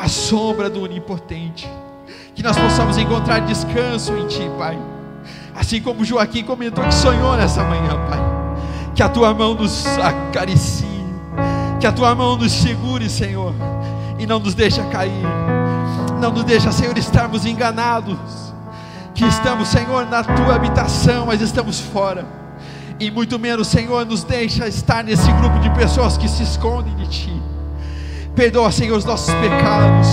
a 0.00 0.06
sombra 0.06 0.70
do 0.70 0.82
Onipotente. 0.84 1.68
Que 2.32 2.44
nós 2.44 2.56
possamos 2.56 2.96
encontrar 2.96 3.40
descanso 3.40 4.12
em 4.16 4.28
Ti, 4.28 4.48
Pai. 4.56 4.78
Assim 5.52 5.80
como 5.80 6.04
Joaquim 6.04 6.44
comentou 6.44 6.84
que 6.84 6.94
sonhou 6.94 7.36
nessa 7.36 7.64
manhã, 7.64 7.98
Pai. 8.08 8.20
Que 8.94 9.02
a 9.02 9.08
Tua 9.08 9.34
mão 9.34 9.54
nos 9.54 9.84
acaricie 9.98 10.93
que 11.80 11.86
a 11.86 11.92
tua 11.92 12.14
mão 12.14 12.36
nos 12.36 12.52
segure, 12.52 13.08
Senhor, 13.08 13.54
e 14.18 14.26
não 14.26 14.38
nos 14.38 14.54
deixa 14.54 14.82
cair. 14.84 15.24
Não 16.20 16.30
nos 16.30 16.44
deixa, 16.44 16.72
Senhor, 16.72 16.96
estarmos 16.96 17.44
enganados. 17.44 18.16
Que 19.14 19.24
estamos, 19.24 19.68
Senhor, 19.68 20.06
na 20.06 20.24
tua 20.24 20.56
habitação, 20.56 21.26
mas 21.26 21.40
estamos 21.40 21.78
fora. 21.78 22.26
E 22.98 23.10
muito 23.10 23.38
menos, 23.38 23.68
Senhor, 23.68 24.06
nos 24.06 24.24
deixa 24.24 24.66
estar 24.66 25.04
nesse 25.04 25.30
grupo 25.32 25.58
de 25.58 25.70
pessoas 25.70 26.16
que 26.16 26.28
se 26.28 26.42
escondem 26.42 26.94
de 26.96 27.06
ti. 27.08 27.42
Perdoa, 28.34 28.72
Senhor, 28.72 28.96
os 28.96 29.04
nossos 29.04 29.32
pecados. 29.34 30.08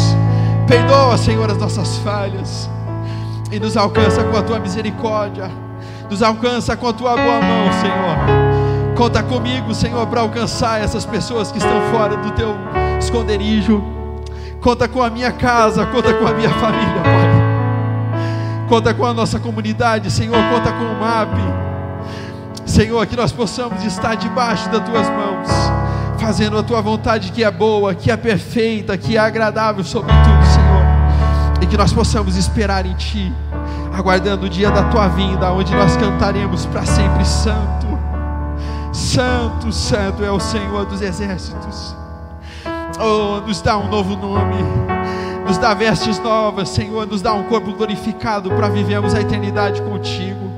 Perdoa, 0.68 1.18
Senhor, 1.18 1.50
as 1.50 1.58
nossas 1.58 1.98
falhas. 2.00 2.70
E 3.52 3.60
nos 3.60 3.76
alcança 3.76 4.24
com 4.24 4.38
a 4.38 4.42
tua 4.42 4.60
misericórdia. 4.60 5.50
Nos 6.10 6.22
alcança 6.22 6.76
com 6.76 6.88
a 6.88 6.94
tua 6.94 7.16
boa 7.16 7.42
mão, 7.42 7.72
Senhor 7.80 8.41
Conta 9.02 9.24
comigo, 9.24 9.74
Senhor, 9.74 10.06
para 10.06 10.22
alcançar 10.22 10.80
essas 10.80 11.04
pessoas 11.06 11.52
que 11.52 11.58
estão 11.58 11.82
fora 11.92 12.16
do 12.18 12.30
teu 12.34 12.56
esconderijo. 13.00 13.84
Conta 14.62 14.88
com 14.88 15.02
a 15.02 15.10
minha 15.10 15.32
casa, 15.32 15.88
conta 15.88 16.14
com 16.14 16.28
a 16.28 16.32
minha 16.34 16.52
família, 16.52 17.02
Pai. 17.04 18.68
Conta 18.70 18.94
com 18.94 19.04
a 19.04 19.12
nossa 19.12 19.40
comunidade, 19.40 20.12
Senhor, 20.12 20.38
conta 20.54 20.72
com 20.72 20.84
o 20.84 21.00
MAP. 21.00 21.34
Senhor, 22.64 23.04
que 23.08 23.16
nós 23.16 23.32
possamos 23.32 23.84
estar 23.84 24.14
debaixo 24.14 24.70
das 24.70 24.88
tuas 24.88 25.10
mãos, 25.10 25.50
fazendo 26.20 26.60
a 26.60 26.62
tua 26.62 26.80
vontade 26.80 27.32
que 27.32 27.44
é 27.44 27.50
boa, 27.50 27.96
que 27.96 28.12
é 28.12 28.16
perfeita, 28.16 28.96
que 29.00 29.18
é 29.18 29.20
agradável 29.20 29.84
sobre 29.84 30.14
tudo, 30.14 30.46
Senhor. 30.46 30.86
E 31.60 31.66
que 31.66 31.76
nós 31.76 31.92
possamos 31.92 32.38
esperar 32.38 32.86
em 32.86 32.94
Ti, 32.94 33.34
aguardando 33.98 34.46
o 34.46 34.50
dia 34.50 34.70
da 34.70 34.84
tua 34.84 35.08
vinda, 35.08 35.52
onde 35.52 35.74
nós 35.74 35.98
cantaremos 35.98 36.68
para 36.68 36.86
sempre 36.86 37.26
santo 37.26 38.01
Santo, 38.92 39.72
Santo 39.72 40.24
é 40.24 40.32
o 40.32 40.40
Senhor 40.40 40.86
dos 40.86 41.02
exércitos. 41.02 41.96
Oh, 43.00 43.42
nos 43.46 43.62
dá 43.62 43.78
um 43.78 43.88
novo 43.88 44.16
nome, 44.16 44.58
nos 45.48 45.58
dá 45.58 45.74
vestes 45.74 46.20
novas, 46.20 46.70
Senhor, 46.70 47.08
nos 47.08 47.22
dá 47.22 47.34
um 47.34 47.44
corpo 47.44 47.74
glorificado 47.74 48.50
para 48.52 48.68
vivermos 48.70 49.16
a 49.16 49.22
eternidade 49.22 49.82
contigo. 49.82 50.52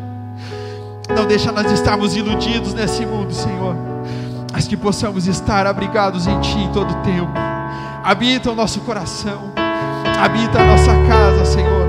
Não 1.15 1.25
deixa 1.25 1.51
nós 1.51 1.71
estarmos 1.71 2.15
iludidos 2.15 2.73
nesse 2.73 3.05
mundo, 3.05 3.33
Senhor, 3.33 3.75
mas 4.51 4.67
que 4.67 4.75
possamos 4.75 5.27
estar 5.27 5.67
abrigados 5.67 6.27
em 6.27 6.39
Ti 6.41 6.57
em 6.57 6.71
todo 6.71 6.91
o 6.91 7.01
tempo. 7.01 7.31
Habita 8.03 8.51
o 8.51 8.55
nosso 8.55 8.81
coração, 8.81 9.51
habita 10.21 10.59
a 10.59 10.65
nossa 10.65 10.91
casa, 11.07 11.45
Senhor, 11.45 11.87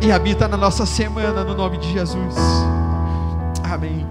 e 0.00 0.10
habita 0.10 0.48
na 0.48 0.56
nossa 0.56 0.86
semana, 0.86 1.44
no 1.44 1.54
nome 1.54 1.76
de 1.78 1.92
Jesus. 1.92 2.34
Amém. 3.62 4.06